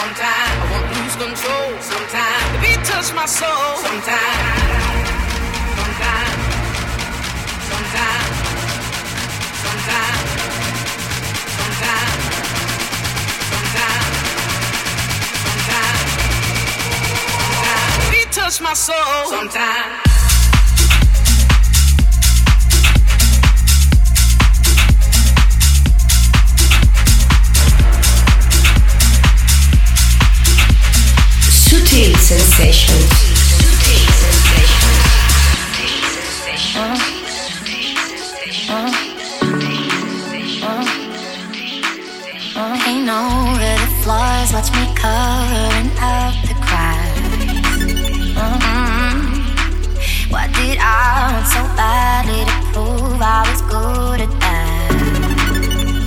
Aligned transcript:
sometimes, 0.00 0.56
I 0.60 0.66
wanna 0.72 0.96
lose 0.96 1.16
control. 1.24 1.68
Sometimes 1.92 2.46
the 2.52 2.58
beat 2.62 2.80
touch 2.88 3.08
my 3.14 3.26
soul. 3.26 3.76
Sometimes, 3.86 4.80
sometimes, 5.78 6.40
sometimes, 7.70 8.34
sometimes, 9.62 10.00
sometimes, 10.00 10.24
sometimes, 11.60 12.22
sometimes, 13.52 14.14
sometimes. 15.44 16.08
The 18.00 18.08
beat 18.12 18.30
touch 18.32 18.56
my 18.60 18.74
soul. 18.74 19.24
Sometimes. 19.28 20.09
Sutil 31.90 32.14
Sensations. 32.14 33.10
Ain't 42.86 43.04
no 43.06 43.18
red 43.58 43.80
flaws, 44.02 44.52
watch 44.52 44.70
me 44.70 44.86
covering 44.94 45.90
up 45.98 46.34
the 46.46 46.54
cracks. 46.62 47.18
Mm-hmm. 48.38 49.10
What 50.30 50.46
did 50.54 50.78
I 50.78 51.32
want 51.32 51.46
so 51.48 51.62
badly 51.74 52.44
to 52.46 52.54
prove 52.72 53.20
I 53.20 53.42
was 53.50 53.62
good 53.62 54.20
at 54.20 54.32
that? 54.38 54.92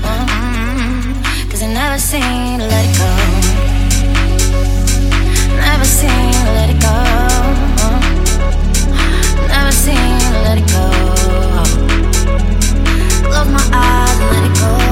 Mm-mm. 0.07 1.51
Cause 1.51 1.61
never 1.61 1.97
to 1.97 2.67
let 2.67 2.85
it 2.85 2.97
go. 2.97 3.22
Never 5.65 5.85
seem 5.85 6.31
to 6.31 6.43
let 6.57 6.69
it 6.69 6.79
go. 6.81 6.97
Never 9.47 9.71
seem 9.71 10.19
to 10.19 10.29
let 10.45 10.57
it 10.57 10.67
go. 10.67 10.87
Close 13.29 13.49
my 13.49 13.65
eyes 13.73 14.19
and 14.19 14.29
let 14.31 14.43
it 14.49 14.55
go. 14.59 14.82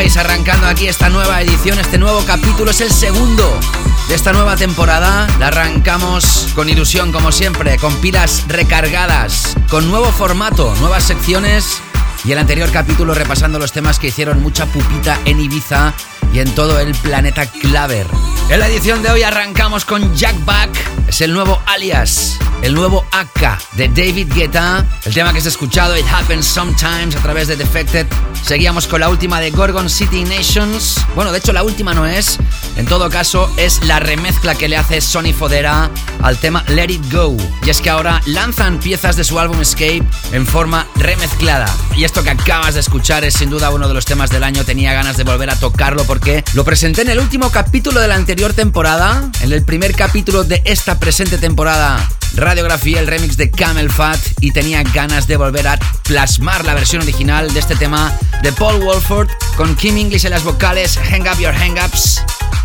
Arrancando 0.00 0.66
aquí 0.66 0.88
esta 0.88 1.10
nueva 1.10 1.42
edición, 1.42 1.78
este 1.78 1.98
nuevo 1.98 2.24
capítulo, 2.24 2.70
es 2.70 2.80
el 2.80 2.90
segundo 2.90 3.60
de 4.08 4.14
esta 4.14 4.32
nueva 4.32 4.56
temporada. 4.56 5.28
La 5.38 5.48
arrancamos 5.48 6.48
con 6.54 6.70
ilusión 6.70 7.12
como 7.12 7.30
siempre, 7.30 7.76
con 7.76 7.94
pilas 7.96 8.44
recargadas, 8.48 9.54
con 9.68 9.90
nuevo 9.90 10.10
formato, 10.10 10.74
nuevas 10.76 11.04
secciones 11.04 11.82
y 12.24 12.32
el 12.32 12.38
anterior 12.38 12.70
capítulo 12.72 13.12
repasando 13.12 13.58
los 13.58 13.72
temas 13.72 13.98
que 13.98 14.08
hicieron 14.08 14.42
mucha 14.42 14.64
pupita 14.64 15.18
en 15.26 15.38
Ibiza 15.38 15.92
y 16.32 16.38
en 16.38 16.54
todo 16.54 16.80
el 16.80 16.94
planeta 16.94 17.44
Claver. 17.44 18.06
En 18.48 18.58
la 18.58 18.68
edición 18.68 19.02
de 19.02 19.10
hoy 19.10 19.22
arrancamos 19.22 19.84
con 19.84 20.16
Jack 20.16 20.44
Back, 20.46 20.70
es 21.08 21.20
el 21.20 21.34
nuevo 21.34 21.60
alias, 21.66 22.38
el 22.62 22.72
nuevo 22.72 23.04
AK 23.12 23.60
de 23.72 23.88
David 23.88 24.32
Guetta, 24.34 24.82
el 25.04 25.12
tema 25.12 25.32
que 25.32 25.40
has 25.40 25.46
escuchado, 25.46 25.96
It 25.96 26.06
Happens 26.10 26.46
Sometimes, 26.46 27.14
a 27.14 27.20
través 27.20 27.48
de 27.48 27.56
Defected. 27.56 28.06
Seguíamos 28.42 28.86
con 28.86 29.00
la 29.00 29.08
última 29.08 29.40
de 29.40 29.50
Gorgon 29.50 29.88
City 29.88 30.24
Nations. 30.24 31.04
Bueno, 31.14 31.32
de 31.32 31.38
hecho 31.38 31.52
la 31.52 31.62
última 31.62 31.94
no 31.94 32.06
es, 32.06 32.38
en 32.76 32.86
todo 32.86 33.08
caso 33.10 33.52
es 33.56 33.84
la 33.84 34.00
remezcla 34.00 34.54
que 34.54 34.68
le 34.68 34.76
hace 34.76 35.00
Sony 35.00 35.32
Fodera 35.32 35.90
al 36.22 36.36
tema 36.36 36.64
Let 36.68 36.90
It 36.90 37.12
Go. 37.12 37.36
Y 37.64 37.70
es 37.70 37.80
que 37.80 37.90
ahora 37.90 38.20
lanzan 38.26 38.80
piezas 38.80 39.16
de 39.16 39.24
su 39.24 39.38
álbum 39.38 39.60
Escape 39.60 40.02
en 40.32 40.46
forma 40.46 40.86
remezclada. 40.96 41.72
Y 41.96 42.04
esto 42.04 42.22
que 42.22 42.30
acabas 42.30 42.74
de 42.74 42.80
escuchar 42.80 43.24
es 43.24 43.34
sin 43.34 43.50
duda 43.50 43.70
uno 43.70 43.86
de 43.86 43.94
los 43.94 44.04
temas 44.04 44.30
del 44.30 44.42
año, 44.42 44.64
tenía 44.64 44.92
ganas 44.92 45.16
de 45.16 45.24
volver 45.24 45.50
a 45.50 45.56
tocarlo 45.56 46.04
porque 46.04 46.42
lo 46.54 46.64
presenté 46.64 47.02
en 47.02 47.10
el 47.10 47.18
último 47.18 47.50
capítulo 47.50 48.00
de 48.00 48.08
la 48.08 48.16
anterior 48.16 48.52
temporada, 48.52 49.30
en 49.42 49.52
el 49.52 49.64
primer 49.64 49.94
capítulo 49.94 50.44
de 50.44 50.62
esta 50.64 50.98
presente 50.98 51.38
temporada 51.38 52.08
Radiografía, 52.34 53.00
el 53.00 53.06
remix 53.06 53.36
de 53.36 53.50
Camel 53.50 53.90
Fat 53.90 54.18
y 54.40 54.52
tenía 54.52 54.82
ganas 54.82 55.26
de 55.26 55.36
volver 55.36 55.66
a 55.66 55.78
plasmar 56.04 56.64
la 56.64 56.74
versión 56.74 57.02
original 57.02 57.52
de 57.52 57.58
este 57.58 57.74
tema 57.74 58.12
de 58.42 58.52
Paul 58.52 58.82
Wolford 58.82 59.28
con 59.56 59.74
Kim 59.76 59.96
English 59.96 60.24
en 60.24 60.30
las 60.30 60.44
vocales, 60.44 60.96
Hang 60.96 61.22
Up 61.22 61.38
Your 61.38 61.54
Hang 61.54 61.78
Ups, 61.84 62.22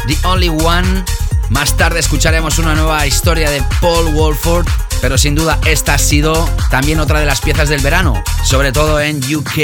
The 0.07 0.17
Only 0.27 0.49
One. 0.49 1.03
Más 1.49 1.77
tarde 1.77 1.99
escucharemos 1.99 2.59
una 2.59 2.75
nueva 2.75 3.05
historia 3.07 3.49
de 3.49 3.63
Paul 3.81 4.13
Wolford 4.13 4.67
pero 5.01 5.17
sin 5.19 5.35
duda 5.35 5.59
esta 5.65 5.93
ha 5.93 5.97
sido 5.99 6.49
también 6.71 6.99
otra 6.99 7.19
de 7.19 7.27
las 7.27 7.39
piezas 7.39 7.69
del 7.69 7.79
verano, 7.81 8.23
sobre 8.43 8.71
todo 8.71 8.99
en 8.99 9.17
UK 9.17 9.57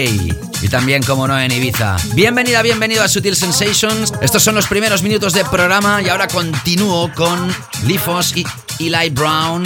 y 0.62 0.68
también, 0.70 1.02
como 1.02 1.28
no, 1.28 1.40
en 1.40 1.52
Ibiza. 1.52 1.98
Bienvenida, 2.14 2.62
bienvenido 2.62 3.04
a 3.04 3.08
Sutil 3.08 3.36
Sensations. 3.36 4.14
Estos 4.22 4.44
son 4.44 4.54
los 4.54 4.68
primeros 4.68 5.02
minutos 5.02 5.34
de 5.34 5.44
programa 5.46 6.02
y 6.04 6.10
ahora 6.10 6.28
continúo 6.28 7.12
con 7.16 7.52
Lifos 7.88 8.36
y 8.36 8.46
Eli 8.80 9.10
Brown. 9.10 9.64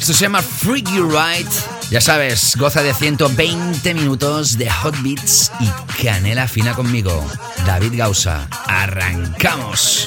Esto 0.00 0.12
se 0.12 0.20
llama 0.20 0.40
Freak 0.40 0.88
You 0.92 1.10
Right. 1.10 1.50
Ya 1.90 2.00
sabes, 2.00 2.54
goza 2.56 2.84
de 2.84 2.94
120 2.94 3.94
minutos 3.94 4.56
de 4.56 4.70
hot 4.70 4.94
beats 5.02 5.50
y 5.58 5.68
canela 6.00 6.46
fina 6.46 6.74
conmigo. 6.74 7.26
David 7.66 7.94
Gausa. 7.96 8.46
Arrancamos. 8.66 10.06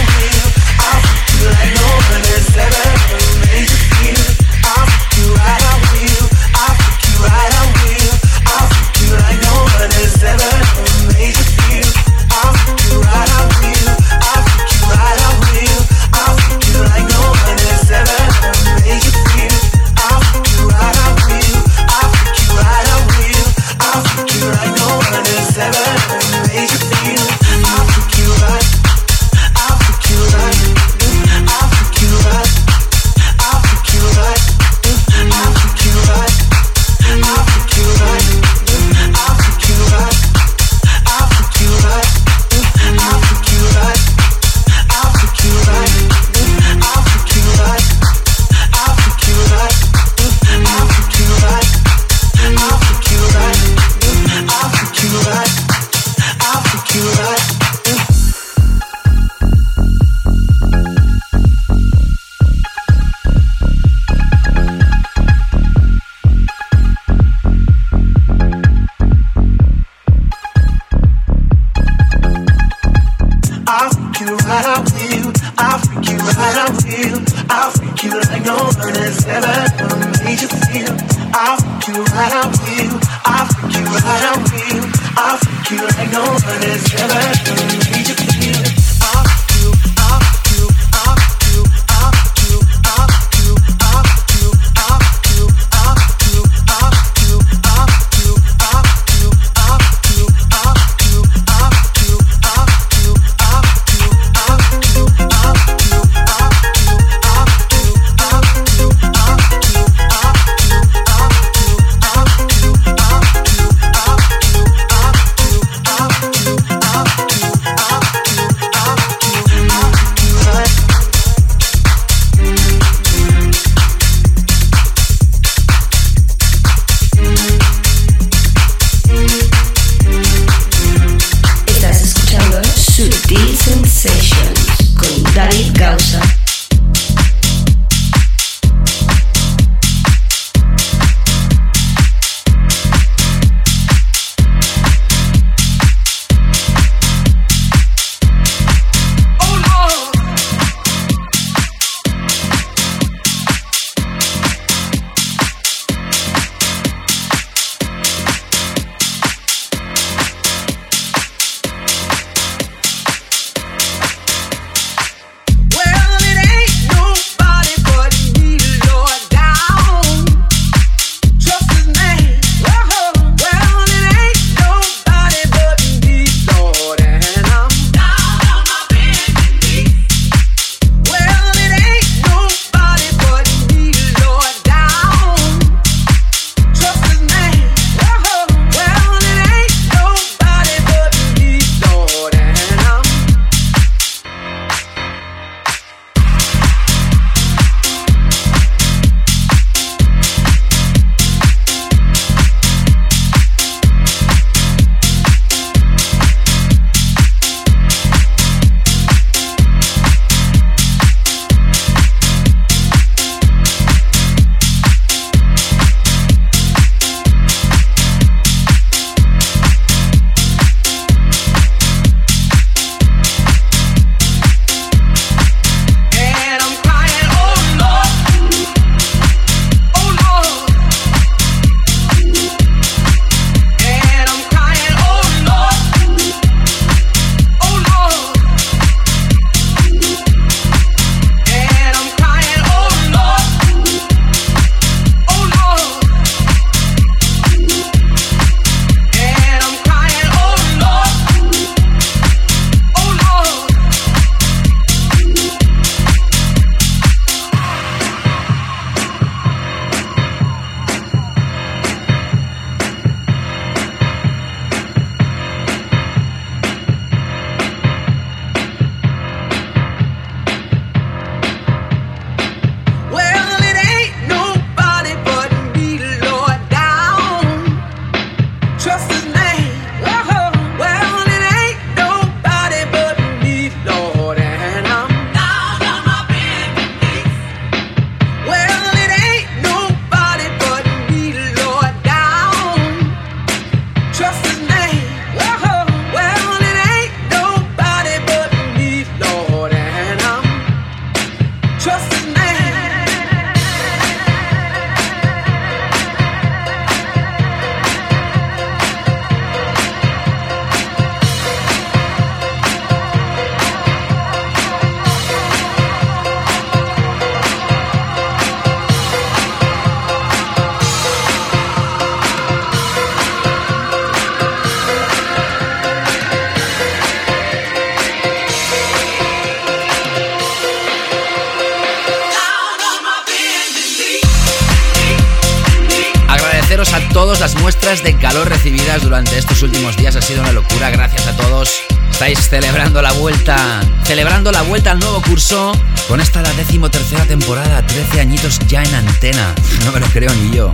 vuelta, 343.21 343.81
celebrando 344.03 344.51
la 344.51 344.63
vuelta 344.63 344.89
al 344.89 344.99
nuevo 344.99 345.21
curso 345.21 345.71
con 346.07 346.19
esta 346.19 346.41
la 346.41 346.51
decimotercera 346.53 347.23
temporada, 347.25 347.85
13 347.85 348.19
añitos 348.19 348.57
ya 348.67 348.81
en 348.81 348.95
antena. 348.95 349.53
No 349.85 349.91
me 349.91 349.99
lo 349.99 350.07
creo 350.07 350.33
ni 350.33 350.49
yo. 350.55 350.73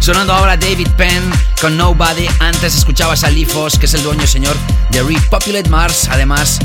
Sonando 0.00 0.32
ahora 0.32 0.56
David 0.56 0.88
Penn 0.96 1.22
con 1.60 1.76
Nobody. 1.76 2.26
Antes 2.40 2.74
escuchabas 2.74 3.22
a 3.22 3.30
Lifos, 3.30 3.78
que 3.78 3.86
es 3.86 3.94
el 3.94 4.02
dueño 4.02 4.26
señor 4.26 4.56
de 4.90 5.04
Repopulate 5.04 5.70
Mars, 5.70 6.08
además 6.10 6.58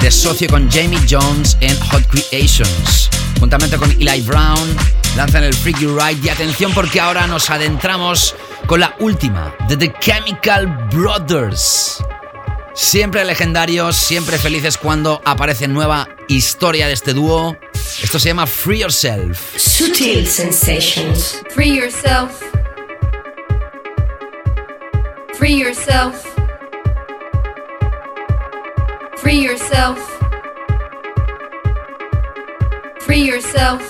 de 0.00 0.12
socio 0.12 0.46
con 0.48 0.70
Jamie 0.70 1.00
Jones 1.10 1.56
en 1.60 1.76
Hot 1.90 2.06
Creations. 2.06 3.10
Juntamente 3.40 3.76
con 3.76 3.90
Eli 3.90 4.20
Brown, 4.20 4.76
lanzan 5.16 5.42
el 5.42 5.52
Freaky 5.52 5.86
Ride. 5.86 6.20
Y 6.22 6.28
atención 6.28 6.72
porque 6.72 7.00
ahora 7.00 7.26
nos 7.26 7.50
adentramos 7.50 8.36
con 8.66 8.78
la 8.78 8.94
última 9.00 9.52
de 9.68 9.76
The 9.76 9.92
Chemical 9.98 10.88
Brothers. 10.92 11.83
Siempre 12.74 13.24
legendarios, 13.24 13.94
siempre 13.94 14.36
felices 14.36 14.76
cuando 14.76 15.22
aparece 15.24 15.68
nueva 15.68 16.08
historia 16.26 16.88
de 16.88 16.92
este 16.92 17.12
dúo. 17.14 17.56
Esto 18.02 18.18
se 18.18 18.30
llama 18.30 18.48
Free 18.48 18.80
Yourself. 18.80 19.56
Sutil 19.56 20.26
Sensations. 20.26 21.40
Free 21.50 21.76
yourself. 21.76 22.42
Free 25.38 25.56
yourself. 25.56 26.16
Free 29.18 29.44
yourself. 29.44 29.98
Free 32.98 33.24
yourself. 33.24 33.82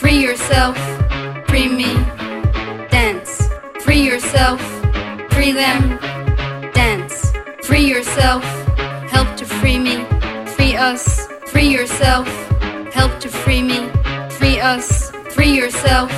Free 0.00 0.20
yourself. 0.20 0.76
Free 1.46 1.68
me. 1.68 1.94
Dance. 2.90 3.48
Free 3.84 4.02
yourself. 4.02 4.75
Free 5.36 5.52
them. 5.52 5.98
Dance. 6.72 7.30
Free 7.62 7.86
yourself. 7.86 8.42
Help 9.10 9.36
to 9.36 9.44
free 9.44 9.78
me. 9.78 10.02
Free 10.56 10.74
us. 10.76 11.28
Free 11.48 11.68
yourself. 11.68 12.26
Help 12.94 13.20
to 13.20 13.28
free 13.28 13.60
me. 13.60 13.90
Free 14.30 14.58
us. 14.58 15.10
Free 15.34 15.54
yourself. 15.54 16.10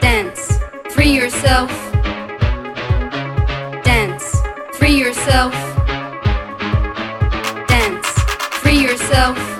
Dance. 0.00 0.58
Free 0.94 1.14
yourself. 1.14 1.70
Dance. 3.84 4.40
Free 4.78 4.98
yourself. 4.98 5.52
Dance. 7.68 8.08
Free 8.62 8.80
yourself. 8.80 9.51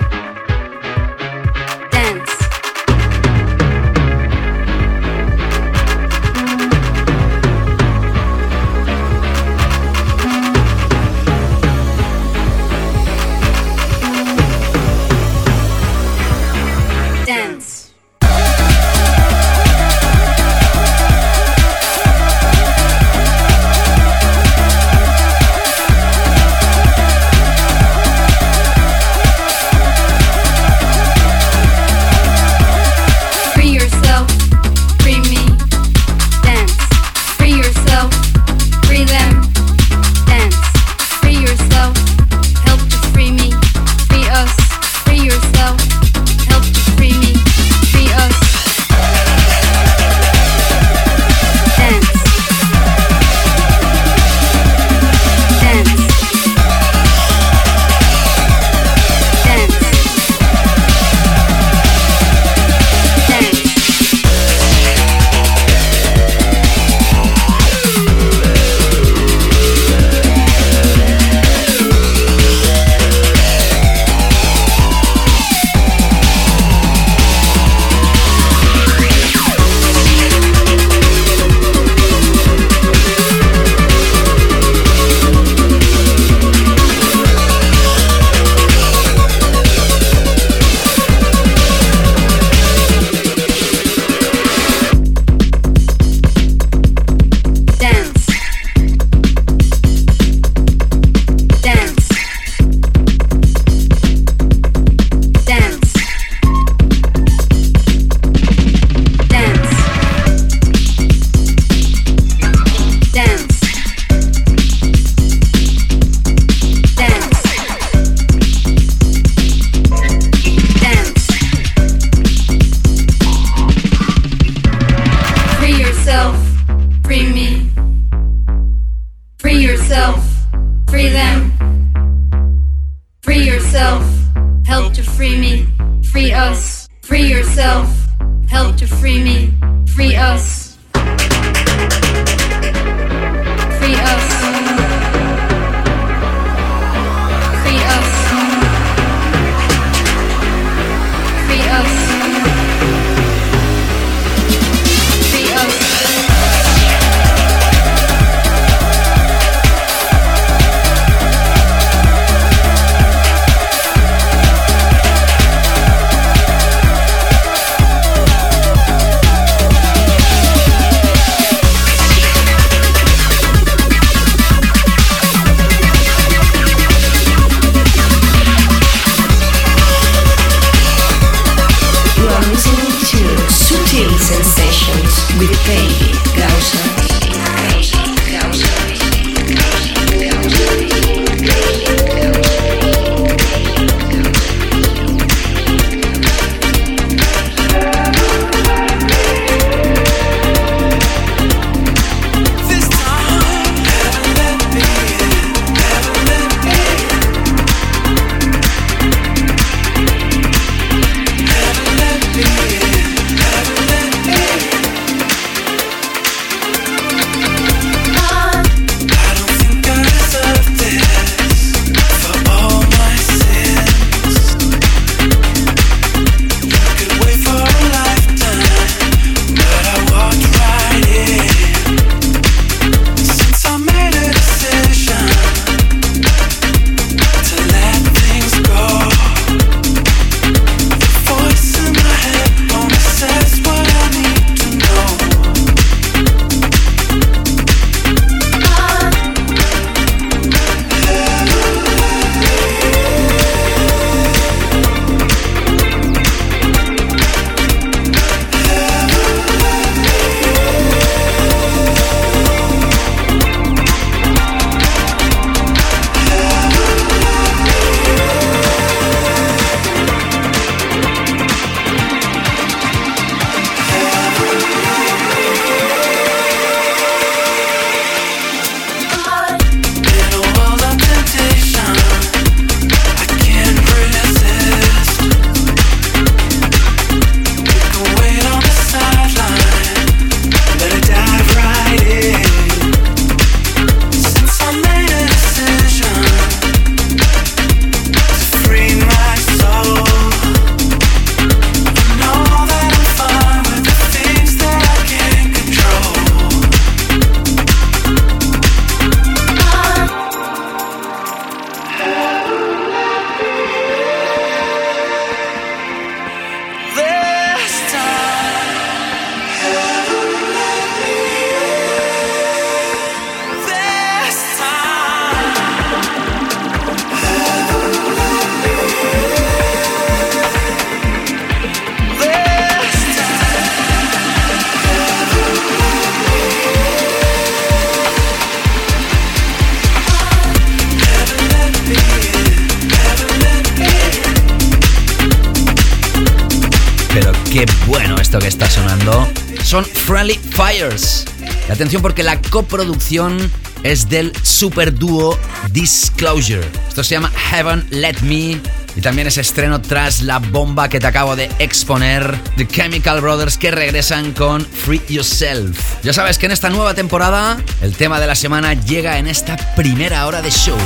Fires. 350.82 351.24
Atención 351.70 352.02
porque 352.02 352.22
la 352.22 352.40
coproducción 352.40 353.38
es 353.82 354.08
del 354.08 354.32
super 354.42 354.94
dúo 354.94 355.38
Disclosure. 355.70 356.66
Esto 356.88 357.04
se 357.04 357.14
llama 357.14 357.30
Heaven 357.50 357.86
Let 357.90 358.20
Me 358.22 358.60
y 358.94 359.00
también 359.00 359.28
es 359.28 359.38
estreno 359.38 359.80
tras 359.80 360.22
la 360.22 360.38
bomba 360.38 360.88
que 360.88 361.00
te 361.00 361.06
acabo 361.06 361.36
de 361.36 361.50
exponer, 361.58 362.36
The 362.56 362.66
Chemical 362.66 363.20
Brothers 363.20 363.58
que 363.58 363.70
regresan 363.70 364.32
con 364.32 364.64
Free 364.66 365.00
Yourself. 365.08 365.78
Ya 366.02 366.12
sabes 366.12 366.38
que 366.38 366.46
en 366.46 366.52
esta 366.52 366.68
nueva 366.68 366.94
temporada 366.94 367.58
el 367.80 367.96
tema 367.96 368.20
de 368.20 368.26
la 368.26 368.34
semana 368.34 368.74
llega 368.74 369.18
en 369.18 369.28
esta 369.28 369.56
primera 369.74 370.26
hora 370.26 370.42
de 370.42 370.50
show. 370.50 370.78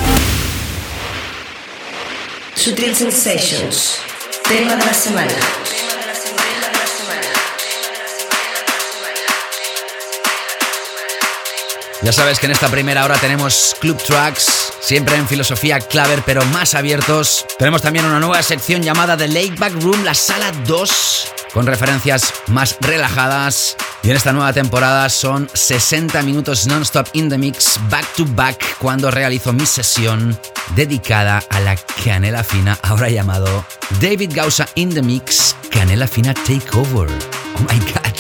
Sutil 2.55 2.95
Sensations, 2.95 3.97
tema 4.49 4.77
de 4.77 4.85
la 4.85 4.95
semana. 4.95 5.33
Ya 12.07 12.13
sabes 12.13 12.39
que 12.39 12.47
en 12.47 12.53
esta 12.53 12.69
primera 12.69 13.05
hora 13.05 13.19
tenemos 13.19 13.75
Club 13.81 14.01
Tracks, 14.01 14.73
siempre 14.81 15.17
en 15.17 15.27
filosofía 15.27 15.81
claver, 15.81 16.23
pero 16.25 16.45
más 16.45 16.75
abiertos. 16.75 17.45
Tenemos 17.59 17.83
también 17.83 18.05
una 18.05 18.21
nueva 18.21 18.45
sección 18.45 18.81
llamada 18.81 19.17
The 19.17 19.27
Lake 19.27 19.57
Back 19.59 19.73
Room, 19.83 20.05
la 20.05 20.15
sala 20.15 20.53
2, 20.69 21.33
con 21.53 21.67
referencias 21.67 22.33
más 22.47 22.77
relajadas. 22.81 23.77
Y 24.05 24.11
en 24.11 24.17
esta 24.17 24.33
nueva 24.33 24.53
temporada 24.53 25.09
son 25.09 25.51
60 25.53 26.23
minutos 26.23 26.69
non-stop 26.69 27.09
in 27.15 27.29
the 27.29 27.39
mix, 27.39 27.77
back 27.91 28.07
to 28.15 28.25
back, 28.25 28.77
cuando 28.79 29.11
realizo 29.11 29.53
mi 29.53 29.67
sesión 29.67 30.39
dedicada 30.77 31.43
a 31.51 31.59
la 31.59 31.75
canela 32.05 32.45
fina, 32.45 32.79
ahora 32.83 33.09
llamado 33.09 33.67
David 34.01 34.31
Gausa 34.33 34.69
in 34.77 34.95
the 34.95 35.03
Mix, 35.03 35.57
Canela 35.73 36.07
Fina 36.07 36.35
Takeover. 36.35 37.09
Oh 37.57 37.63
my 37.63 37.81
god. 37.81 38.16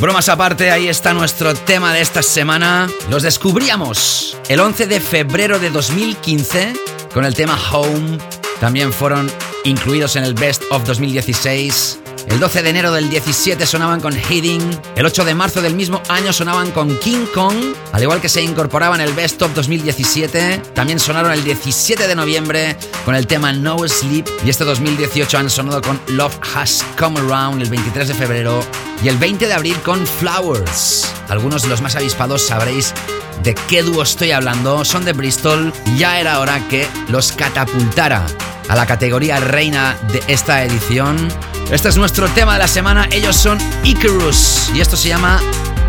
Bromas 0.00 0.28
aparte, 0.28 0.70
ahí 0.70 0.88
está 0.88 1.14
nuestro 1.14 1.54
tema 1.54 1.94
de 1.94 2.00
esta 2.00 2.22
semana. 2.22 2.88
Los 3.08 3.22
descubríamos 3.22 4.36
el 4.48 4.60
11 4.60 4.86
de 4.86 5.00
febrero 5.00 5.58
de 5.58 5.70
2015 5.70 6.74
con 7.12 7.24
el 7.24 7.34
tema 7.34 7.58
Home. 7.72 8.18
También 8.60 8.92
fueron 8.92 9.30
incluidos 9.64 10.16
en 10.16 10.24
el 10.24 10.34
Best 10.34 10.64
of 10.70 10.84
2016. 10.84 12.00
El 12.28 12.40
12 12.40 12.62
de 12.62 12.70
enero 12.70 12.92
del 12.92 13.10
17 13.10 13.66
sonaban 13.66 14.00
con 14.00 14.14
Heading. 14.14 14.62
El 14.96 15.06
8 15.06 15.24
de 15.24 15.34
marzo 15.34 15.60
del 15.60 15.74
mismo 15.74 16.02
año 16.08 16.32
sonaban 16.32 16.70
con 16.70 16.98
King 16.98 17.26
Kong. 17.34 17.54
Al 17.92 18.02
igual 18.02 18.20
que 18.20 18.28
se 18.28 18.42
incorporaban 18.42 19.00
el 19.00 19.12
Best 19.12 19.42
of 19.42 19.54
2017. 19.54 20.62
También 20.74 20.98
sonaron 20.98 21.32
el 21.32 21.44
17 21.44 22.08
de 22.08 22.14
noviembre 22.14 22.76
con 23.04 23.14
el 23.14 23.26
tema 23.26 23.52
No 23.52 23.76
Sleep. 23.86 24.26
Y 24.44 24.50
este 24.50 24.64
2018 24.64 25.38
han 25.38 25.50
sonado 25.50 25.82
con 25.82 26.00
Love 26.08 26.38
Has 26.54 26.84
Come 26.98 27.20
Around 27.20 27.62
el 27.62 27.70
23 27.70 28.08
de 28.08 28.14
febrero. 28.14 28.64
Y 29.02 29.08
el 29.08 29.18
20 29.18 29.46
de 29.46 29.52
abril 29.52 29.76
con 29.84 30.06
Flowers. 30.06 31.12
Algunos 31.28 31.62
de 31.62 31.68
los 31.68 31.82
más 31.82 31.94
avispados 31.94 32.42
sabréis 32.42 32.94
de 33.42 33.54
qué 33.68 33.82
dúo 33.82 34.02
estoy 34.02 34.30
hablando. 34.30 34.84
Son 34.84 35.04
de 35.04 35.12
Bristol. 35.12 35.72
Ya 35.98 36.18
era 36.20 36.40
hora 36.40 36.66
que 36.68 36.88
los 37.08 37.32
catapultara 37.32 38.24
a 38.68 38.74
la 38.74 38.86
categoría 38.86 39.40
reina 39.40 39.96
de 40.12 40.22
esta 40.28 40.64
edición. 40.64 41.28
Este 41.70 41.88
es 41.88 41.96
nuestro 41.96 42.28
tema 42.28 42.54
de 42.54 42.60
la 42.60 42.68
semana. 42.68 43.08
Ellos 43.10 43.36
son 43.36 43.58
Icarus 43.82 44.70
y 44.74 44.80
esto 44.80 44.96
se 44.96 45.08
llama 45.08 45.40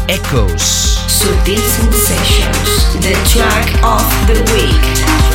Echoes. 0.08 1.00
Sensations, 1.08 3.00
the 3.02 3.14
track 3.32 3.84
of 3.84 4.04
the 4.28 4.40
week. 4.54 5.35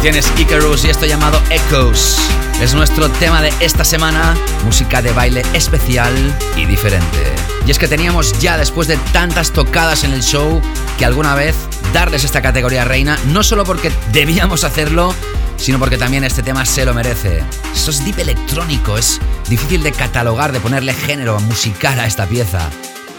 Tienes 0.00 0.32
Icarus 0.38 0.84
y 0.84 0.90
esto 0.90 1.06
llamado 1.06 1.42
Echoes. 1.50 2.18
es 2.60 2.72
nuestro 2.72 3.10
tema 3.10 3.42
de 3.42 3.52
esta 3.60 3.84
semana, 3.84 4.36
música 4.64 5.02
de 5.02 5.12
baile 5.12 5.42
especial 5.54 6.14
y 6.56 6.66
diferente. 6.66 7.18
Y 7.66 7.70
es 7.70 7.78
que 7.78 7.88
teníamos 7.88 8.38
ya 8.38 8.56
después 8.56 8.86
de 8.86 8.96
tantas 9.12 9.50
tocadas 9.50 10.04
en 10.04 10.12
el 10.12 10.22
show 10.22 10.62
que 10.98 11.04
alguna 11.04 11.34
vez 11.34 11.56
darles 11.92 12.24
esta 12.24 12.42
categoría 12.42 12.84
reina, 12.84 13.18
no 13.26 13.42
solo 13.42 13.64
porque 13.64 13.90
debíamos 14.12 14.62
hacerlo, 14.62 15.14
sino 15.68 15.78
porque 15.78 15.98
también 15.98 16.24
este 16.24 16.42
tema 16.42 16.64
se 16.64 16.86
lo 16.86 16.94
merece. 16.94 17.42
Eso 17.74 17.90
es 17.90 18.02
deep 18.02 18.18
electrónico, 18.20 18.96
es 18.96 19.20
difícil 19.50 19.82
de 19.82 19.92
catalogar, 19.92 20.50
de 20.50 20.60
ponerle 20.60 20.94
género 20.94 21.38
musical 21.40 22.00
a 22.00 22.06
esta 22.06 22.24
pieza. 22.24 22.70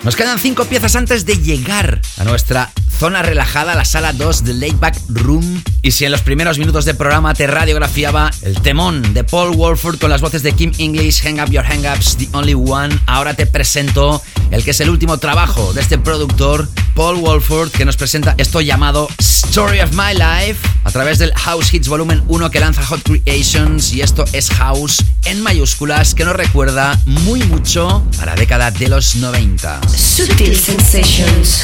Nos 0.01 0.15
quedan 0.15 0.39
cinco 0.39 0.65
piezas 0.65 0.95
antes 0.95 1.27
de 1.27 1.35
llegar 1.35 2.01
a 2.17 2.23
nuestra 2.23 2.71
zona 2.97 3.21
relajada, 3.21 3.75
la 3.75 3.85
sala 3.85 4.13
2 4.13 4.45
de 4.45 4.53
Lakeback 4.55 4.95
Room. 5.09 5.62
Y 5.83 5.91
si 5.91 6.05
en 6.05 6.12
los 6.12 6.21
primeros 6.21 6.57
minutos 6.57 6.85
del 6.85 6.97
programa 6.97 7.35
te 7.35 7.45
radiografiaba 7.45 8.31
el 8.41 8.59
temón 8.62 9.13
de 9.13 9.23
Paul 9.23 9.55
Wolford 9.55 9.99
con 9.99 10.09
las 10.09 10.21
voces 10.21 10.41
de 10.41 10.53
Kim 10.53 10.71
English, 10.79 11.21
Hang 11.21 11.39
Up 11.39 11.51
Your 11.51 11.63
Hang 11.63 11.85
Ups, 11.85 12.17
The 12.17 12.29
Only 12.31 12.55
One, 12.55 12.99
ahora 13.05 13.35
te 13.35 13.45
presento 13.45 14.23
el 14.51 14.63
que 14.63 14.71
es 14.71 14.79
el 14.79 14.89
último 14.89 15.17
trabajo 15.17 15.73
de 15.73 15.81
este 15.81 15.97
productor, 15.97 16.67
Paul 16.95 17.17
Wolford, 17.17 17.71
que 17.71 17.85
nos 17.85 17.97
presenta 17.97 18.35
esto 18.38 18.62
llamado 18.62 19.07
Story 19.19 19.79
of 19.79 19.91
My 19.93 20.13
Life 20.13 20.67
a 20.83 20.91
través 20.91 21.19
del 21.19 21.33
House 21.33 21.73
Hits 21.73 21.88
Volumen 21.88 22.23
1 22.27 22.51
que 22.51 22.59
lanza 22.59 22.85
Hot 22.85 23.01
Creations. 23.03 23.93
Y 23.93 24.01
esto 24.01 24.25
es 24.33 24.49
House 24.49 25.03
en 25.25 25.41
mayúsculas 25.41 26.15
que 26.15 26.25
nos 26.25 26.35
recuerda 26.35 26.99
muy 27.05 27.43
mucho 27.43 28.03
a 28.19 28.25
la 28.25 28.35
década 28.35 28.71
de 28.71 28.88
los 28.89 29.15
90. 29.15 29.81
Sutil 29.88 30.55
Sensations. 30.55 31.63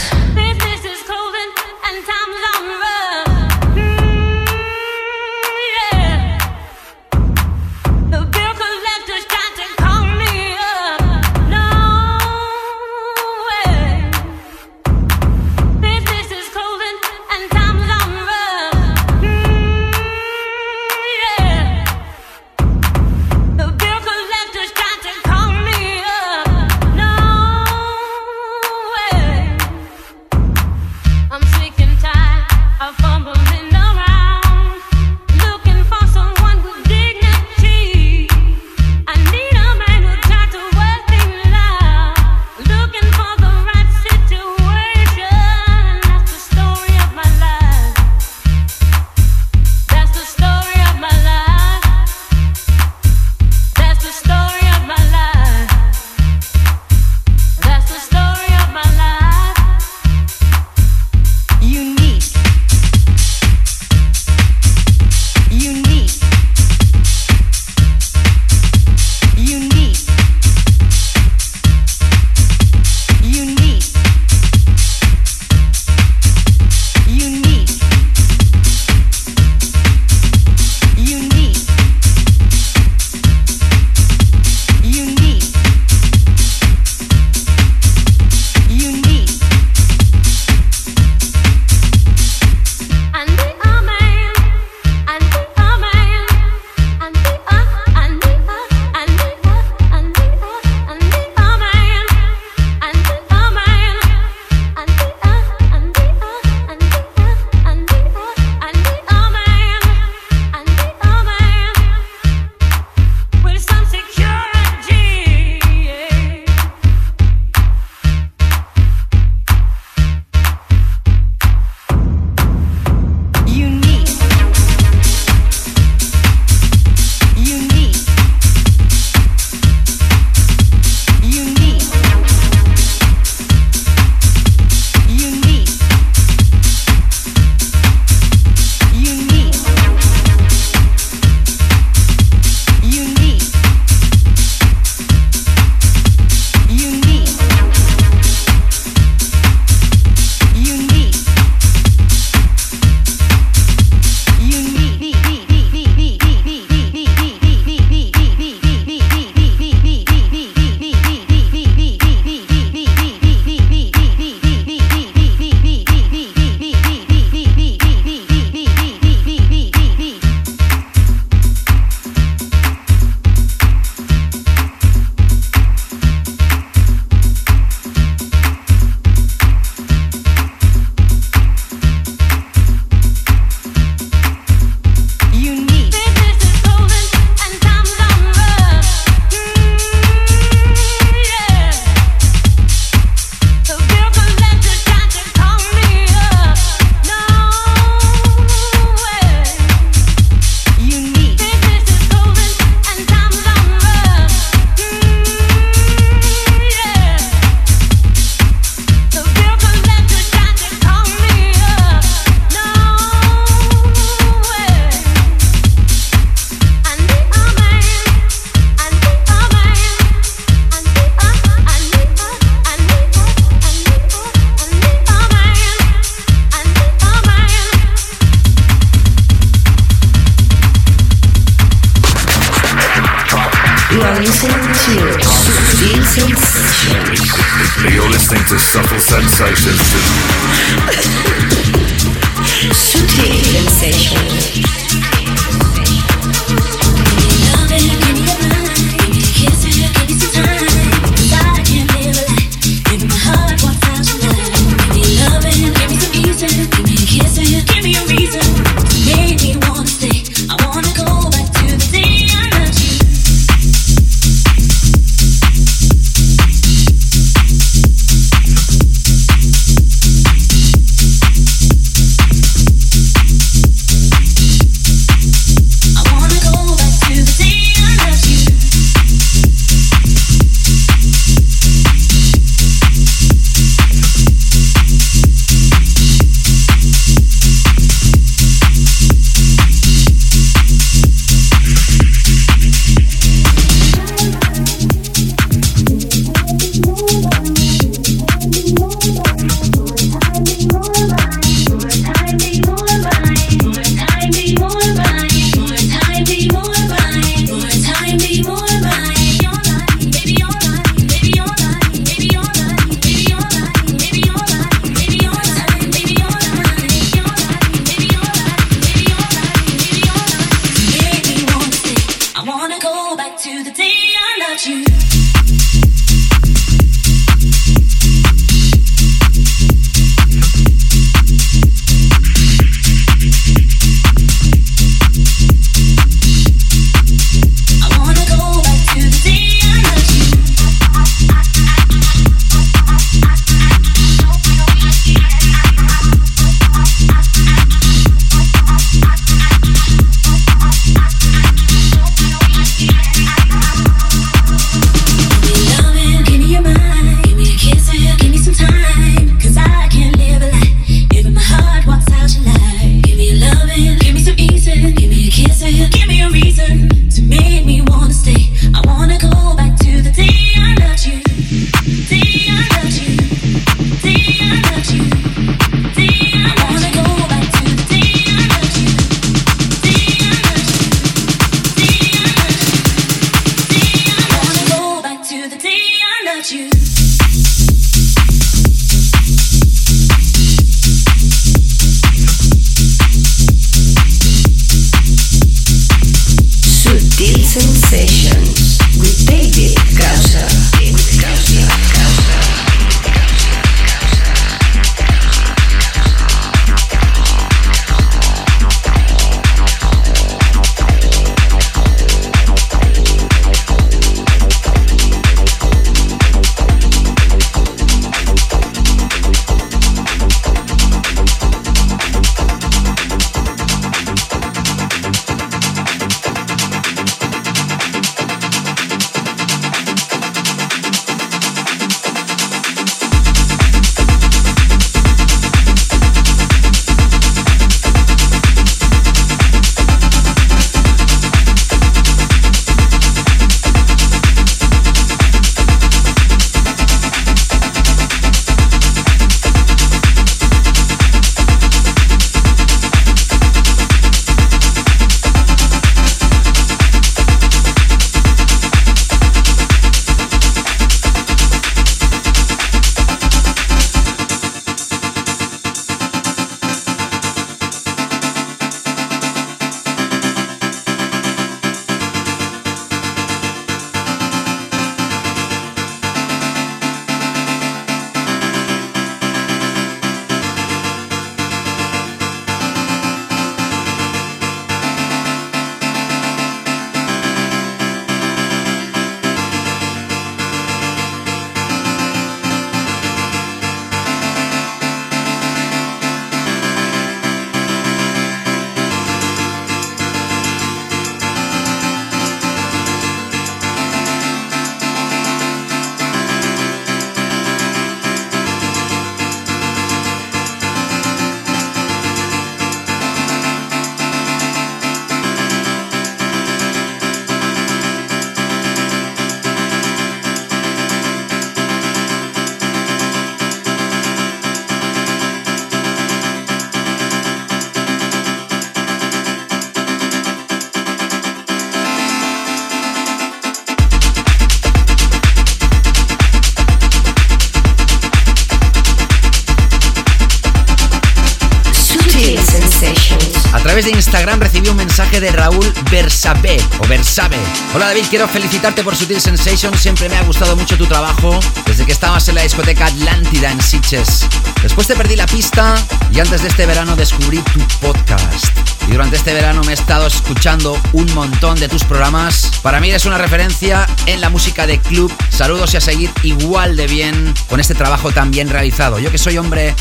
De 545.19 545.31
Raúl 545.31 545.73
Versabe 545.89 546.57
o 546.79 546.87
Versabe. 546.87 547.37
Hola 547.73 547.87
David, 547.87 548.05
quiero 548.09 548.27
felicitarte 548.27 548.83
por 548.83 548.95
Sutil 548.95 549.21
Sensation. 549.21 549.77
Siempre 549.77 550.09
me 550.09 550.17
ha 550.17 550.23
gustado 550.23 550.57
mucho 550.57 550.77
tu 550.77 550.85
trabajo 550.87 551.39
desde 551.65 551.85
que 551.85 551.93
estabas 551.93 552.27
en 552.27 552.35
la 552.35 552.41
discoteca 552.41 552.87
Atlántida 552.87 553.49
en 553.49 553.61
Sitges. 553.61 554.25
Después 554.61 554.87
te 554.87 554.95
perdí 554.95 555.15
la 555.15 555.25
pista 555.25 555.75
y 556.11 556.19
antes 556.19 556.41
de 556.41 556.49
este 556.49 556.65
verano 556.65 556.95
descubrí 556.95 557.37
tu 557.39 557.59
podcast. 557.79 558.45
Y 558.87 558.91
durante 558.91 559.15
este 559.15 559.33
verano 559.33 559.61
me 559.63 559.71
he 559.71 559.75
estado 559.75 560.05
escuchando 560.05 560.77
un 560.93 561.11
montón 561.13 561.59
de 561.59 561.69
tus 561.69 561.83
programas. 561.83 562.51
Para 562.61 562.79
mí 562.79 562.89
eres 562.89 563.05
una 563.05 563.17
referencia 563.17 563.87
en 564.05 564.21
la 564.21 564.29
música 564.29 564.67
de 564.67 564.79
club. 564.79 565.11
Saludos 565.29 565.73
y 565.73 565.77
a 565.77 565.81
seguir 565.81 566.11
igual 566.23 566.75
de 566.75 566.87
bien 566.87 567.33
con 567.49 567.59
este 567.59 567.73
trabajo 567.73 568.11
tan 568.11 568.31
bien 568.31 568.49
realizado. 568.49 568.99
Yo 568.99 569.11
que 569.11 569.17
soy 569.17 569.37
hombre 569.37 569.73